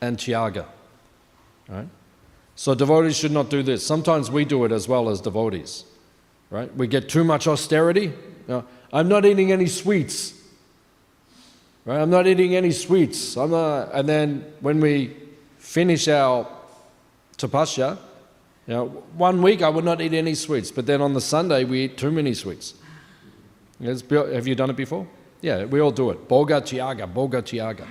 and 0.00 0.16
tyaga. 0.16 0.66
Right? 1.68 1.88
So 2.56 2.74
devotees 2.74 3.16
should 3.16 3.32
not 3.32 3.50
do 3.50 3.62
this. 3.62 3.86
Sometimes 3.86 4.30
we 4.30 4.44
do 4.46 4.64
it 4.64 4.72
as 4.72 4.88
well 4.88 5.08
as 5.10 5.20
devotees. 5.20 5.84
Right? 6.50 6.74
We 6.74 6.86
get 6.86 7.08
too 7.08 7.22
much 7.22 7.46
austerity. 7.46 8.12
I'm 8.92 9.08
not 9.08 9.26
eating 9.26 9.52
any 9.52 9.66
sweets. 9.66 10.32
Right? 11.84 12.00
I'm 12.00 12.10
not 12.10 12.26
eating 12.26 12.56
any 12.56 12.72
sweets. 12.72 13.36
I'm 13.36 13.50
not, 13.50 13.90
and 13.92 14.08
then 14.08 14.52
when 14.60 14.80
we 14.80 15.14
finish 15.58 16.08
our 16.08 16.48
tapasya, 17.36 17.98
you 18.66 18.74
know, 18.74 18.86
one 19.16 19.42
week 19.42 19.62
I 19.62 19.68
would 19.68 19.84
not 19.84 20.00
eat 20.00 20.14
any 20.14 20.34
sweets, 20.34 20.70
but 20.70 20.86
then 20.86 21.00
on 21.00 21.12
the 21.12 21.20
Sunday 21.20 21.64
we 21.64 21.84
eat 21.84 21.98
too 21.98 22.10
many 22.10 22.34
sweets. 22.34 22.74
It's 23.80 24.02
have 24.10 24.46
you 24.46 24.54
done 24.54 24.70
it 24.70 24.76
before? 24.76 25.06
Yeah, 25.42 25.66
we 25.66 25.80
all 25.80 25.90
do 25.90 26.10
it. 26.10 26.26
Boga 26.26 26.62
tyaga, 26.62 27.06
boga 27.12 27.42
tyaga. 27.42 27.86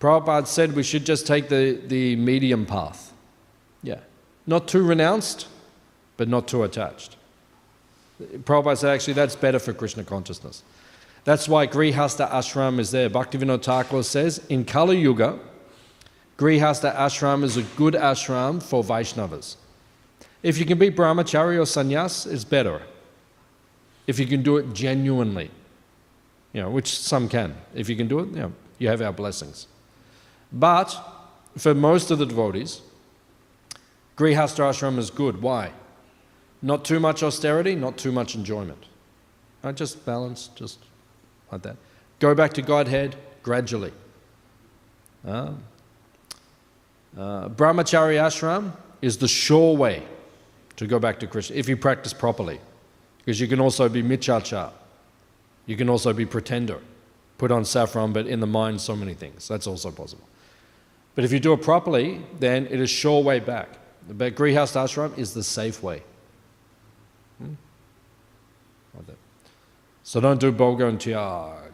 Prabhupada 0.00 0.46
said 0.46 0.74
we 0.74 0.82
should 0.82 1.06
just 1.06 1.26
take 1.26 1.48
the, 1.48 1.80
the 1.86 2.16
medium 2.16 2.66
path. 2.66 3.13
Yeah. 3.84 4.00
Not 4.46 4.66
too 4.66 4.82
renounced, 4.82 5.46
but 6.16 6.26
not 6.26 6.48
too 6.48 6.64
attached. 6.64 7.16
Prabhupada 8.20 8.78
said 8.78 8.94
actually 8.94 9.14
that's 9.14 9.36
better 9.36 9.58
for 9.58 9.72
Krishna 9.72 10.04
consciousness. 10.04 10.62
That's 11.24 11.48
why 11.48 11.66
Grihasta 11.66 12.30
Ashram 12.30 12.78
is 12.78 12.90
there. 12.90 13.08
Bhaktivinoda 13.08 13.62
Thakur 13.62 14.02
says 14.02 14.44
in 14.48 14.64
Kali 14.64 14.98
Yuga, 14.98 15.38
Grihasta 16.38 16.94
Ashram 16.96 17.44
is 17.44 17.56
a 17.56 17.62
good 17.62 17.94
ashram 17.94 18.62
for 18.62 18.82
Vaishnavas. 18.82 19.56
If 20.42 20.58
you 20.58 20.66
can 20.66 20.78
be 20.78 20.90
brahmachari 20.90 21.56
or 21.56 21.62
sannyas, 21.62 22.30
it's 22.30 22.44
better. 22.44 22.82
If 24.06 24.18
you 24.18 24.26
can 24.26 24.42
do 24.42 24.58
it 24.58 24.72
genuinely, 24.74 25.50
you 26.52 26.60
know, 26.60 26.70
which 26.70 26.98
some 26.98 27.28
can. 27.28 27.56
If 27.74 27.88
you 27.88 27.96
can 27.96 28.08
do 28.08 28.18
it, 28.20 28.28
you 28.28 28.40
know, 28.40 28.52
you 28.78 28.88
have 28.88 29.00
our 29.00 29.12
blessings. 29.12 29.66
But 30.52 30.94
for 31.56 31.74
most 31.74 32.10
of 32.10 32.18
the 32.18 32.26
devotees, 32.26 32.82
Grihasta 34.16 34.70
Ashram 34.70 34.98
is 34.98 35.10
good. 35.10 35.42
Why? 35.42 35.72
Not 36.62 36.84
too 36.84 37.00
much 37.00 37.22
austerity, 37.22 37.74
not 37.74 37.98
too 37.98 38.12
much 38.12 38.34
enjoyment. 38.34 38.86
Uh, 39.62 39.72
just 39.72 40.04
balance, 40.06 40.48
just 40.54 40.78
like 41.50 41.62
that. 41.62 41.76
Go 42.20 42.34
back 42.34 42.52
to 42.54 42.62
Godhead 42.62 43.16
gradually. 43.42 43.92
Uh, 45.26 45.52
uh, 47.16 47.48
Brahmachari 47.48 48.16
ashram 48.16 48.72
is 49.00 49.18
the 49.18 49.28
sure 49.28 49.76
way 49.76 50.02
to 50.76 50.86
go 50.86 50.98
back 50.98 51.20
to 51.20 51.26
Krishna 51.26 51.56
if 51.56 51.68
you 51.68 51.76
practice 51.76 52.12
properly. 52.12 52.60
Because 53.18 53.40
you 53.40 53.48
can 53.48 53.60
also 53.60 53.88
be 53.88 54.02
michacha. 54.02 54.70
You 55.66 55.76
can 55.76 55.88
also 55.88 56.12
be 56.12 56.26
pretender. 56.26 56.80
Put 57.38 57.50
on 57.50 57.64
saffron, 57.64 58.12
but 58.12 58.26
in 58.26 58.40
the 58.40 58.46
mind, 58.46 58.80
so 58.80 58.94
many 58.94 59.14
things. 59.14 59.48
That's 59.48 59.66
also 59.66 59.90
possible. 59.90 60.28
But 61.14 61.24
if 61.24 61.32
you 61.32 61.40
do 61.40 61.52
it 61.52 61.62
properly, 61.62 62.20
then 62.38 62.66
it 62.66 62.80
is 62.80 62.90
sure 62.90 63.22
way 63.22 63.40
back. 63.40 63.68
But 64.08 64.34
Grihast 64.34 64.76
Ashram 64.76 65.16
is 65.18 65.32
the 65.32 65.42
safe 65.42 65.82
way. 65.82 66.02
Hmm? 67.38 67.54
Like. 68.94 69.16
So 70.02 70.20
don't 70.20 70.38
do 70.38 70.52
Boga 70.52 70.88
and 70.88 70.98
Tyag. 70.98 71.72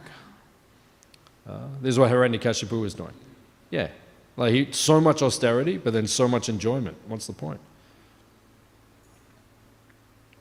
Uh, 1.49 1.59
this 1.81 1.95
is 1.95 1.99
what 1.99 2.11
Hiranyakashipu 2.11 2.81
was 2.81 2.95
doing. 2.95 3.13
Yeah. 3.71 3.89
Like 4.37 4.53
he, 4.53 4.69
so 4.71 5.01
much 5.01 5.21
austerity, 5.23 5.77
but 5.77 5.93
then 5.93 6.07
so 6.07 6.29
much 6.29 6.49
enjoyment. 6.49 6.97
What's 7.09 7.27
the 7.27 7.33
point? 7.33 7.61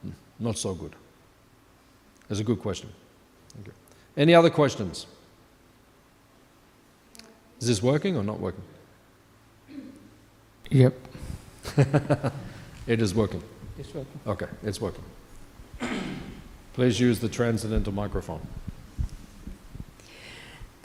Hmm, 0.03 0.11
Not 0.39 0.57
so 0.57 0.75
good. 0.75 0.95
That's 2.27 2.39
a 2.39 2.43
good 2.43 2.59
question. 2.59 2.89
You. 3.65 3.71
Any 4.15 4.35
other 4.35 4.51
questions? 4.51 5.07
Is 7.59 7.67
this 7.67 7.81
working 7.81 8.15
or 8.15 8.23
not 8.23 8.39
working? 8.39 8.63
Yep. 10.69 10.93
It 12.89 13.03
is 13.03 13.13
working. 13.13 13.43
It's 13.77 13.93
working. 13.93 14.19
Okay, 14.25 14.47
it's 14.63 14.81
working. 14.81 15.03
Please 16.73 16.99
use 16.99 17.19
the 17.19 17.29
transcendental 17.29 17.93
microphone. 17.93 18.41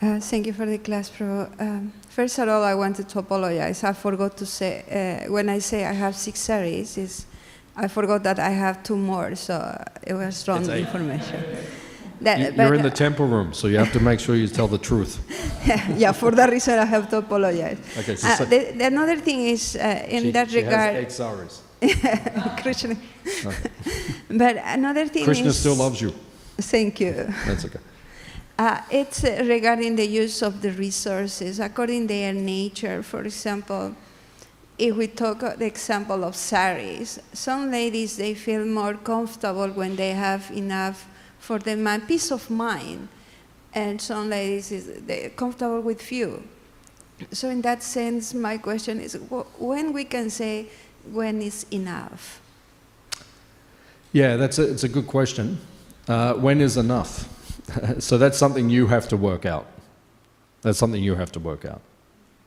Uh, 0.03 0.21
thank 0.21 0.47
you 0.47 0.53
for 0.53 0.67
the 0.67 0.77
class, 0.77 1.09
Pro. 1.09 1.49
Um, 1.59 1.95
first 2.11 2.39
of 2.39 2.47
all, 2.49 2.63
I 2.63 2.75
wanted 2.75 3.09
to 3.09 3.21
apologize. 3.21 3.83
I 3.85 3.95
forgot 3.95 4.37
to 4.37 4.45
say, 4.45 4.85
uh, 5.27 5.33
when 5.33 5.49
I 5.49 5.61
say 5.61 5.87
I 5.87 5.93
have 5.93 6.15
six 6.15 6.41
series, 6.41 7.27
I 7.75 7.89
forgot 7.89 8.23
that 8.25 8.39
I 8.39 8.51
have 8.51 8.83
two 8.83 8.97
more, 8.97 9.35
so 9.35 9.83
it 10.03 10.13
was 10.13 10.47
wrong 10.47 10.61
It's 10.61 10.69
information. 10.69 11.43
That- 12.25 12.39
you, 12.39 12.63
you're 12.63 12.75
in 12.75 12.83
the 12.83 12.91
temple 12.91 13.27
room, 13.27 13.53
so 13.53 13.67
you 13.69 13.79
have 13.79 13.93
to 13.93 14.01
make 14.01 14.19
sure 14.19 14.35
you 14.35 14.49
tell 14.49 14.69
the 14.69 14.79
truth. 14.79 15.13
yeah, 15.97 16.13
for 16.13 16.31
that 16.33 16.51
reason, 16.51 16.79
I 16.79 16.87
have 16.87 17.09
to 17.11 17.19
apologize. 17.19 17.79
Okay, 17.99 18.17
so 18.17 18.29
Uh, 18.29 18.45
the, 18.45 18.61
the 18.79 18.87
another 18.87 19.17
thing 19.17 19.41
is, 19.47 19.77
uh, 19.77 20.05
in 20.09 20.23
she, 20.23 20.31
that 20.33 20.51
she 20.51 20.57
regard, 20.63 20.95
has 20.95 21.05
eight 21.05 21.13
saris. 21.13 21.63
Krishna. 22.63 22.97
but 24.31 24.57
another 24.65 25.07
thing 25.07 25.25
Krishna 25.25 25.49
is, 25.49 25.59
still 25.59 25.77
loves 25.77 26.01
you. 26.01 26.13
Thank 26.59 27.01
you. 27.01 27.13
That's 27.47 27.65
okay. 27.67 27.81
Uh, 28.57 28.81
it's 28.91 29.25
uh, 29.25 29.45
regarding 29.47 29.97
the 29.97 30.07
use 30.07 30.41
of 30.41 30.63
the 30.63 30.71
resources 30.71 31.61
according 31.61 32.03
to 32.09 32.15
their 32.15 32.33
nature. 32.33 33.03
For 33.03 33.23
example, 33.23 33.95
if 34.79 34.97
we 34.97 35.09
talk 35.09 35.43
of 35.43 35.59
the 35.59 35.67
example 35.67 36.25
of 36.25 36.35
saris, 36.37 37.19
some 37.33 37.71
ladies 37.71 38.17
they 38.17 38.35
feel 38.35 38.65
more 38.65 38.95
comfortable 38.95 39.69
when 39.69 39.97
they 39.97 40.13
have 40.13 40.51
enough 40.53 41.07
for 41.45 41.59
them 41.59 41.83
mind, 41.83 42.09
peace 42.09 42.31
of 42.33 42.49
mind, 42.49 43.09
and 43.75 44.01
some 44.01 44.31
ladies 44.31 44.73
is 44.73 44.91
comfortable 45.37 45.83
with 45.83 46.01
few. 46.01 46.43
So 47.33 47.51
in 47.51 47.61
that 47.63 47.83
sense, 47.83 48.33
my 48.33 48.57
question 48.57 48.99
is, 48.99 49.19
wh- 49.31 49.47
when 49.61 49.93
we 49.93 50.05
can 50.05 50.31
say 50.31 50.67
when 51.13 51.43
is 51.43 51.67
enough? 51.71 52.41
Yeah, 54.13 54.37
that's 54.37 54.59
a, 54.59 54.71
it's 54.71 54.85
a 54.85 54.89
good 54.89 55.07
question. 55.07 55.59
Uh, 56.09 56.35
when 56.35 56.63
is 56.63 56.79
enough? 56.79 57.29
so 57.99 58.17
that's 58.17 58.39
something 58.39 58.71
you 58.71 58.87
have 58.87 59.07
to 59.09 59.17
work 59.17 59.45
out. 59.45 59.67
That's 60.63 60.79
something 60.79 61.03
you 61.03 61.15
have 61.15 61.31
to 61.33 61.41
work 61.41 61.67
out. 61.67 61.83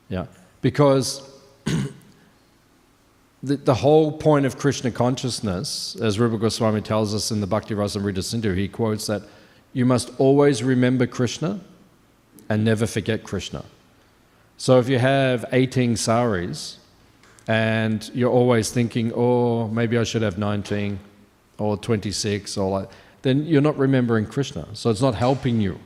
Yeah, 0.09 0.25
because 0.61 1.21
the, 3.47 3.55
the 3.57 3.73
whole 3.73 4.11
point 4.11 4.45
of 4.45 4.57
Krishna 4.57 4.91
consciousness, 4.91 5.95
as 6.01 6.19
Rupa 6.19 6.37
Goswami 6.37 6.81
tells 6.81 7.15
us 7.15 7.31
in 7.31 7.39
the 7.39 7.47
Bhakti 7.47 7.73
Rasamrita 7.73 8.23
Sindhu, 8.23 8.53
he 8.53 8.67
quotes 8.67 9.07
that 9.07 9.23
you 9.73 9.85
must 9.85 10.11
always 10.19 10.63
remember 10.63 11.07
Krishna 11.07 11.61
and 12.49 12.65
never 12.65 12.85
forget 12.85 13.23
Krishna. 13.23 13.63
So 14.57 14.79
if 14.79 14.89
you 14.89 14.99
have 14.99 15.45
18 15.51 15.95
saris 15.95 16.79
and 17.47 18.09
you're 18.13 18.31
always 18.31 18.71
thinking, 18.71 19.13
oh, 19.15 19.67
maybe 19.69 19.97
I 19.97 20.03
should 20.03 20.23
have 20.23 20.37
19 20.37 20.99
or 21.57 21.77
26 21.77 22.57
or 22.57 22.79
like, 22.79 22.89
then 23.21 23.45
you're 23.45 23.61
not 23.61 23.77
remembering 23.77 24.25
Krishna. 24.25 24.67
So 24.73 24.89
it's 24.89 25.01
not 25.01 25.15
helping 25.15 25.61
you. 25.61 25.79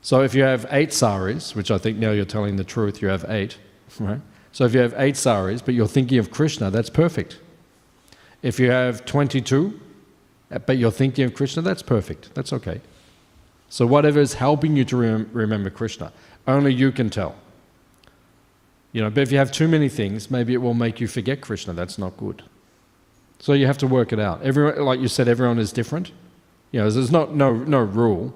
So 0.00 0.22
if 0.22 0.34
you 0.34 0.42
have 0.42 0.66
eight 0.70 0.92
saris, 0.92 1.54
which 1.54 1.70
I 1.70 1.78
think 1.78 1.98
now 1.98 2.10
you're 2.10 2.24
telling 2.24 2.56
the 2.56 2.64
truth, 2.64 3.00
you 3.00 3.08
have 3.08 3.24
eight, 3.28 3.58
right? 4.00 4.20
So 4.52 4.64
if 4.64 4.74
you 4.74 4.80
have 4.80 4.94
eight 4.98 5.16
saris, 5.16 5.62
but 5.62 5.74
you're 5.74 5.88
thinking 5.88 6.18
of 6.18 6.30
Krishna, 6.30 6.70
that's 6.70 6.90
perfect. 6.90 7.38
If 8.42 8.60
you 8.60 8.70
have 8.70 9.04
22, 9.04 9.80
uh, 10.50 10.58
but 10.58 10.76
you're 10.76 10.90
thinking 10.90 11.24
of 11.24 11.34
Krishna, 11.34 11.62
that's 11.62 11.82
perfect. 11.82 12.34
That's 12.34 12.52
okay. 12.52 12.80
So 13.70 13.86
whatever 13.86 14.20
is 14.20 14.34
helping 14.34 14.76
you 14.76 14.84
to 14.84 14.96
rem- 14.96 15.30
remember 15.32 15.70
Krishna, 15.70 16.12
only 16.46 16.74
you 16.74 16.92
can 16.92 17.08
tell. 17.08 17.34
You 18.92 19.00
know, 19.00 19.08
but 19.08 19.22
if 19.22 19.32
you 19.32 19.38
have 19.38 19.50
too 19.50 19.68
many 19.68 19.88
things, 19.88 20.30
maybe 20.30 20.52
it 20.52 20.58
will 20.58 20.74
make 20.74 21.00
you 21.00 21.08
forget 21.08 21.40
Krishna. 21.40 21.72
That's 21.72 21.96
not 21.96 22.16
good. 22.18 22.42
So 23.38 23.54
you 23.54 23.66
have 23.66 23.78
to 23.78 23.86
work 23.86 24.12
it 24.12 24.20
out. 24.20 24.42
Everyone, 24.42 24.78
like 24.84 25.00
you 25.00 25.08
said, 25.08 25.28
everyone 25.28 25.58
is 25.58 25.72
different. 25.72 26.12
You 26.70 26.80
know, 26.80 26.90
there's 26.90 27.10
not 27.10 27.34
no 27.34 27.54
no 27.54 27.80
rule. 27.80 28.34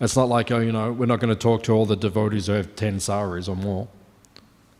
It's 0.00 0.16
not 0.16 0.28
like 0.28 0.52
oh, 0.52 0.60
you 0.60 0.72
know, 0.72 0.92
we're 0.92 1.06
not 1.06 1.18
going 1.18 1.34
to 1.34 1.38
talk 1.38 1.64
to 1.64 1.72
all 1.72 1.84
the 1.84 1.96
devotees 1.96 2.46
who 2.46 2.52
have 2.52 2.76
ten 2.76 3.00
saris 3.00 3.48
or 3.48 3.56
more. 3.56 3.88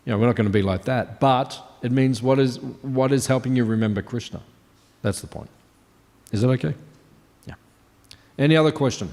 You 0.05 0.11
know, 0.11 0.19
we're 0.19 0.27
not 0.27 0.35
going 0.35 0.45
to 0.47 0.53
be 0.53 0.61
like 0.61 0.85
that. 0.85 1.19
But 1.19 1.59
it 1.81 1.91
means 1.91 2.21
what 2.21 2.39
is 2.39 2.59
what 2.59 3.11
is 3.11 3.27
helping 3.27 3.55
you 3.55 3.65
remember 3.65 4.01
Krishna. 4.01 4.41
That's 5.01 5.21
the 5.21 5.27
point. 5.27 5.49
Is 6.31 6.41
that 6.41 6.49
okay? 6.49 6.75
Yeah. 7.45 7.55
Any 8.37 8.55
other 8.55 8.71
question? 8.71 9.11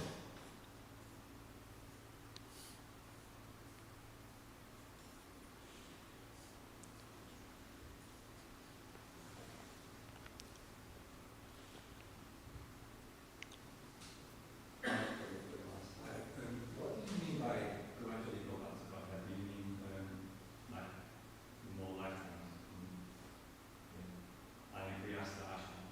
What 16.79 17.07
do 17.07 17.13
you 17.15 17.33
mean 17.33 17.41
by 17.41 17.57
gradually 18.03 18.43
go 18.45 18.59
back 18.59 18.75
to 18.77 18.87
Godhead? 18.91 19.23
Do 19.27 19.33
you 19.33 19.47
mean 19.47 19.79
um, 19.87 20.11
like 20.75 20.91
more 21.79 21.95
lifetimes? 21.97 22.59
Mm. 22.75 23.07
I 24.75 24.81
agree, 24.99 25.15
asked 25.17 25.39
the 25.39 25.47
Ashram. 25.47 25.87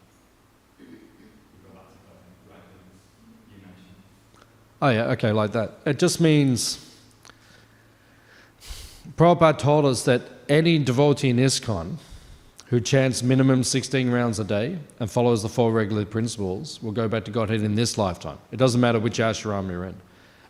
You 0.80 0.86
go 1.64 1.70
back 1.72 1.88
to 1.94 1.98
Godhead 2.02 2.34
gradually, 2.44 2.98
you 3.48 3.58
mentioned. 3.62 4.02
Oh, 4.82 4.88
yeah, 4.88 5.04
okay, 5.10 5.32
like 5.32 5.52
that. 5.52 5.72
It 5.84 5.98
just 5.98 6.20
means. 6.20 6.86
Prabhupada 9.16 9.58
told 9.58 9.84
us 9.84 10.04
that 10.04 10.22
any 10.48 10.78
devotee 10.78 11.30
in 11.30 11.36
ISKCON 11.36 11.96
who 12.66 12.80
chants 12.80 13.22
minimum 13.22 13.64
16 13.64 14.10
rounds 14.10 14.38
a 14.38 14.44
day 14.44 14.78
and 15.00 15.10
follows 15.10 15.42
the 15.42 15.48
four 15.48 15.72
regular 15.72 16.04
principles 16.04 16.80
will 16.82 16.92
go 16.92 17.08
back 17.08 17.24
to 17.24 17.30
Godhead 17.30 17.62
in 17.62 17.74
this 17.74 17.98
lifetime. 17.98 18.38
It 18.52 18.58
doesn't 18.58 18.80
matter 18.80 19.00
which 19.00 19.18
ashram 19.18 19.68
you're 19.68 19.84
in, 19.84 19.96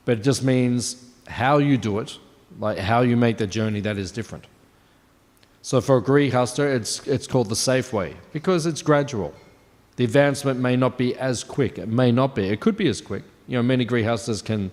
but 0.05 0.19
it 0.19 0.23
just 0.23 0.45
means 0.45 1.03
how 1.27 1.59
you 1.59 1.79
do 1.79 1.99
it, 1.99 2.19
like 2.59 2.77
how 2.77 3.01
you 3.01 3.17
make 3.17 3.39
the 3.39 3.47
journey, 3.47 3.81
that 3.81 3.97
is 3.97 4.13
different. 4.13 4.45
So 5.63 5.81
for 5.81 5.97
a 5.97 6.03
Grihasta, 6.03 6.75
it's, 6.75 7.07
it's 7.07 7.27
called 7.27 7.49
the 7.49 7.57
safe 7.57 7.93
way 7.93 8.17
because 8.33 8.67
it's 8.67 8.83
gradual. 8.83 9.35
The 9.97 10.05
advancement 10.05 10.61
may 10.61 10.77
not 10.77 10.99
be 10.99 11.17
as 11.17 11.43
quick. 11.43 11.79
It 11.79 11.89
may 11.89 12.13
not 12.13 12.35
be. 12.35 12.49
It 12.49 12.61
could 12.61 12.77
be 12.77 12.89
as 12.89 13.01
quick. 13.01 13.23
You 13.51 13.57
know, 13.57 13.65
many 13.65 13.85
Grihastas 13.85 14.45
can 14.45 14.71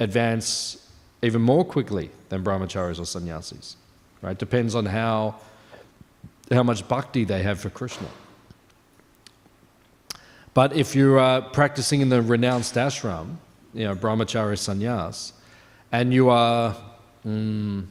advance 0.00 0.90
even 1.20 1.42
more 1.42 1.62
quickly 1.62 2.08
than 2.30 2.42
brahmacharis 2.42 2.98
or 2.98 3.04
sannyasis. 3.04 3.76
Right? 4.22 4.38
Depends 4.38 4.74
on 4.74 4.86
how, 4.86 5.34
how 6.50 6.62
much 6.62 6.88
bhakti 6.88 7.24
they 7.24 7.42
have 7.42 7.60
for 7.60 7.68
Krishna. 7.68 8.08
But 10.54 10.74
if 10.74 10.96
you're 10.96 11.18
uh, 11.18 11.42
practicing 11.42 12.00
in 12.00 12.08
the 12.08 12.22
renounced 12.22 12.76
ashram, 12.76 13.36
you 13.74 13.84
know, 13.84 13.94
brahmachari 13.94 14.56
sannyas, 14.56 15.32
and 15.92 16.14
you 16.14 16.30
are 16.30 16.74
mm, 17.26 17.84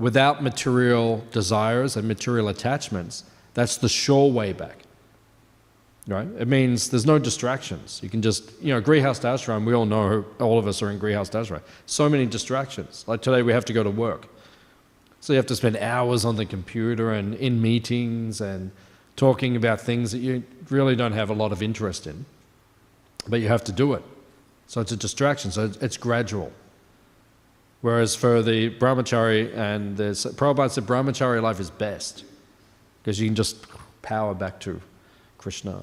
without 0.00 0.42
material 0.42 1.24
desires 1.30 1.96
and 1.96 2.08
material 2.08 2.48
attachments, 2.48 3.22
that's 3.54 3.76
the 3.76 3.88
sure 3.88 4.32
way 4.32 4.52
back. 4.52 4.78
Right? 6.08 6.26
It 6.38 6.48
means 6.48 6.88
there's 6.88 7.04
no 7.04 7.18
distractions. 7.18 8.00
You 8.02 8.08
can 8.08 8.22
just, 8.22 8.50
you 8.62 8.72
know, 8.72 8.80
Grihast 8.80 9.24
Ashram, 9.24 9.66
we 9.66 9.74
all 9.74 9.84
know, 9.84 10.24
all 10.40 10.58
of 10.58 10.66
us 10.66 10.80
are 10.80 10.90
in 10.90 10.98
Grihast 10.98 11.32
Ashram. 11.32 11.60
So 11.84 12.08
many 12.08 12.24
distractions. 12.24 13.04
Like 13.06 13.20
today 13.20 13.42
we 13.42 13.52
have 13.52 13.66
to 13.66 13.74
go 13.74 13.82
to 13.82 13.90
work. 13.90 14.26
So 15.20 15.34
you 15.34 15.36
have 15.36 15.46
to 15.46 15.56
spend 15.56 15.76
hours 15.76 16.24
on 16.24 16.36
the 16.36 16.46
computer 16.46 17.12
and 17.12 17.34
in 17.34 17.60
meetings 17.60 18.40
and 18.40 18.70
talking 19.16 19.54
about 19.54 19.82
things 19.82 20.10
that 20.12 20.20
you 20.20 20.44
really 20.70 20.96
don't 20.96 21.12
have 21.12 21.28
a 21.28 21.34
lot 21.34 21.52
of 21.52 21.62
interest 21.62 22.06
in. 22.06 22.24
But 23.28 23.40
you 23.42 23.48
have 23.48 23.64
to 23.64 23.72
do 23.72 23.92
it. 23.92 24.02
So 24.66 24.80
it's 24.80 24.92
a 24.92 24.96
distraction. 24.96 25.50
So 25.50 25.66
it's, 25.66 25.76
it's 25.76 25.96
gradual. 25.98 26.50
Whereas 27.82 28.14
for 28.14 28.42
the 28.42 28.70
brahmachari 28.70 29.54
and 29.54 29.94
the 29.98 30.04
Prabhupada 30.12 30.70
said 30.70 30.84
brahmachari 30.84 31.42
life 31.42 31.60
is 31.60 31.70
best 31.70 32.24
because 33.02 33.20
you 33.20 33.26
can 33.26 33.34
just 33.34 33.66
power 34.00 34.32
back 34.32 34.58
to 34.60 34.80
Krishna. 35.36 35.82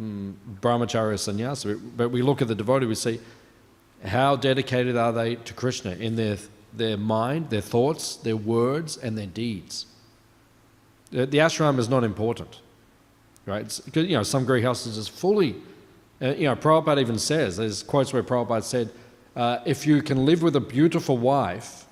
mm, 0.00 0.34
brahmacharya 0.60 1.18
sannyasa, 1.18 1.76
but 1.96 2.10
we 2.10 2.22
look 2.22 2.42
at 2.42 2.48
the 2.48 2.54
devotee, 2.54 2.86
we 2.86 2.94
see 2.94 3.20
how 4.04 4.36
dedicated 4.36 4.96
are 4.96 5.12
they 5.12 5.36
to 5.36 5.54
Krishna 5.54 5.92
in 5.92 6.16
their, 6.16 6.38
their 6.72 6.96
mind, 6.96 7.50
their 7.50 7.60
thoughts, 7.60 8.16
their 8.16 8.36
words, 8.36 8.96
and 8.96 9.16
their 9.16 9.26
deeds. 9.26 9.86
The, 11.10 11.26
the 11.26 11.38
ashram 11.38 11.78
is 11.78 11.88
not 11.88 12.04
important, 12.04 12.60
right? 13.46 13.64
It's, 13.64 13.80
you 13.94 14.16
know, 14.16 14.22
some 14.22 14.46
grihastas 14.46 14.98
is 14.98 15.08
fully, 15.08 15.56
uh, 16.20 16.34
you 16.34 16.44
know, 16.44 16.56
Prabhupada 16.56 17.00
even 17.00 17.18
says, 17.18 17.56
there's 17.56 17.82
quotes 17.82 18.12
where 18.12 18.22
Prabhupada 18.22 18.62
said, 18.62 18.90
uh, 19.34 19.58
if 19.66 19.86
you 19.86 20.02
can 20.02 20.24
live 20.24 20.42
with 20.42 20.56
a 20.56 20.60
beautiful 20.60 21.18
wife, 21.18 21.84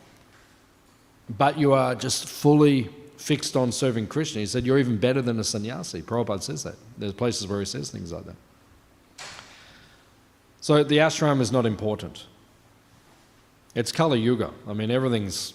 but 1.38 1.58
you 1.58 1.72
are 1.72 1.94
just 1.94 2.28
fully 2.28 2.90
fixed 3.24 3.56
on 3.56 3.72
serving 3.72 4.06
Krishna, 4.06 4.40
he 4.40 4.46
said, 4.46 4.66
you're 4.66 4.78
even 4.78 4.98
better 4.98 5.22
than 5.22 5.38
a 5.38 5.44
sannyasi. 5.44 6.02
Prabhupada 6.02 6.42
says 6.42 6.62
that. 6.64 6.74
There's 6.98 7.14
places 7.14 7.46
where 7.46 7.58
he 7.58 7.64
says 7.64 7.90
things 7.90 8.12
like 8.12 8.26
that. 8.26 8.36
So 10.60 10.84
the 10.84 10.98
ashram 10.98 11.40
is 11.40 11.50
not 11.50 11.64
important. 11.64 12.26
It's 13.74 13.92
Kali 13.92 14.20
Yuga. 14.20 14.50
I 14.68 14.74
mean, 14.74 14.90
everything's 14.90 15.54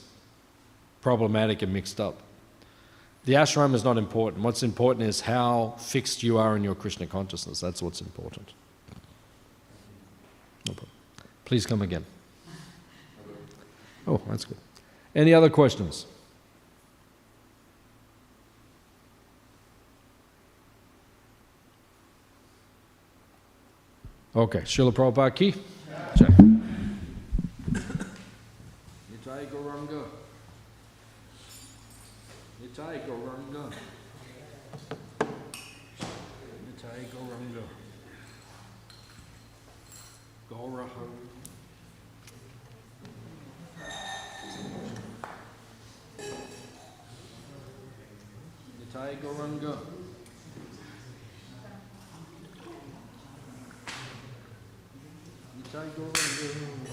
problematic 1.02 1.62
and 1.62 1.72
mixed 1.72 2.02
up. 2.02 2.24
The 3.26 3.34
ashram 3.34 3.76
is 3.76 3.84
not 3.84 4.00
important. 4.00 4.44
What's 4.44 4.64
important 4.64 5.08
is 5.08 5.22
how 5.22 5.76
fixed 5.78 6.24
you 6.24 6.40
are 6.40 6.56
in 6.58 6.64
your 6.64 6.74
Krishna 6.74 7.06
consciousness. 7.06 7.60
That's 7.60 7.84
what's 7.84 8.02
important. 8.02 8.52
No 10.68 10.74
problem. 10.74 10.92
Please 11.46 11.68
come 11.68 11.84
again. 11.84 12.04
Oh, 14.08 14.20
that's 14.28 14.46
good. 14.46 14.58
Any 15.14 15.36
other 15.36 15.52
questions? 15.52 16.08
Okay, 24.40 24.62
Srila 24.64 24.94
Prabhupada 24.96 25.36
ki? 25.36 25.52
Jai. 26.16 26.32
Nitai 29.12 29.44
Gauranga. 29.52 30.04
Nitai 32.64 33.04
Gauranga. 33.04 33.64
Nitai 36.64 37.04
Gauranga. 37.12 37.66
Gauraha. 40.50 41.06
Nitai 48.80 49.18
Gauranga. 49.20 50.09
Nitai 55.72 55.90
Gauranga. 55.96 56.92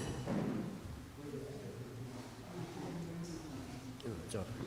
Good 4.03 4.29
job. 4.29 4.66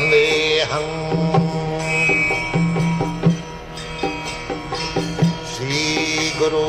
न्देह 0.00 0.72
Shri Guru 5.52 6.66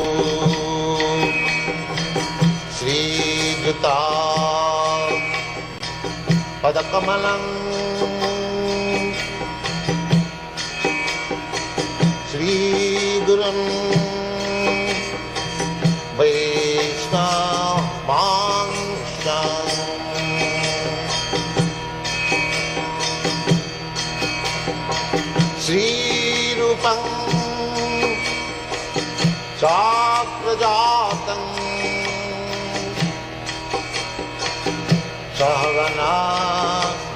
श्रीयुता 2.78 3.96
पदकमलम् 6.62 7.48
श्रीगुरुम् 12.30 13.79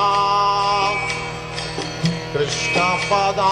कृष्णपदा। 2.33 3.51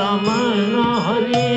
Raman 0.00 0.74
Hare 1.06 1.48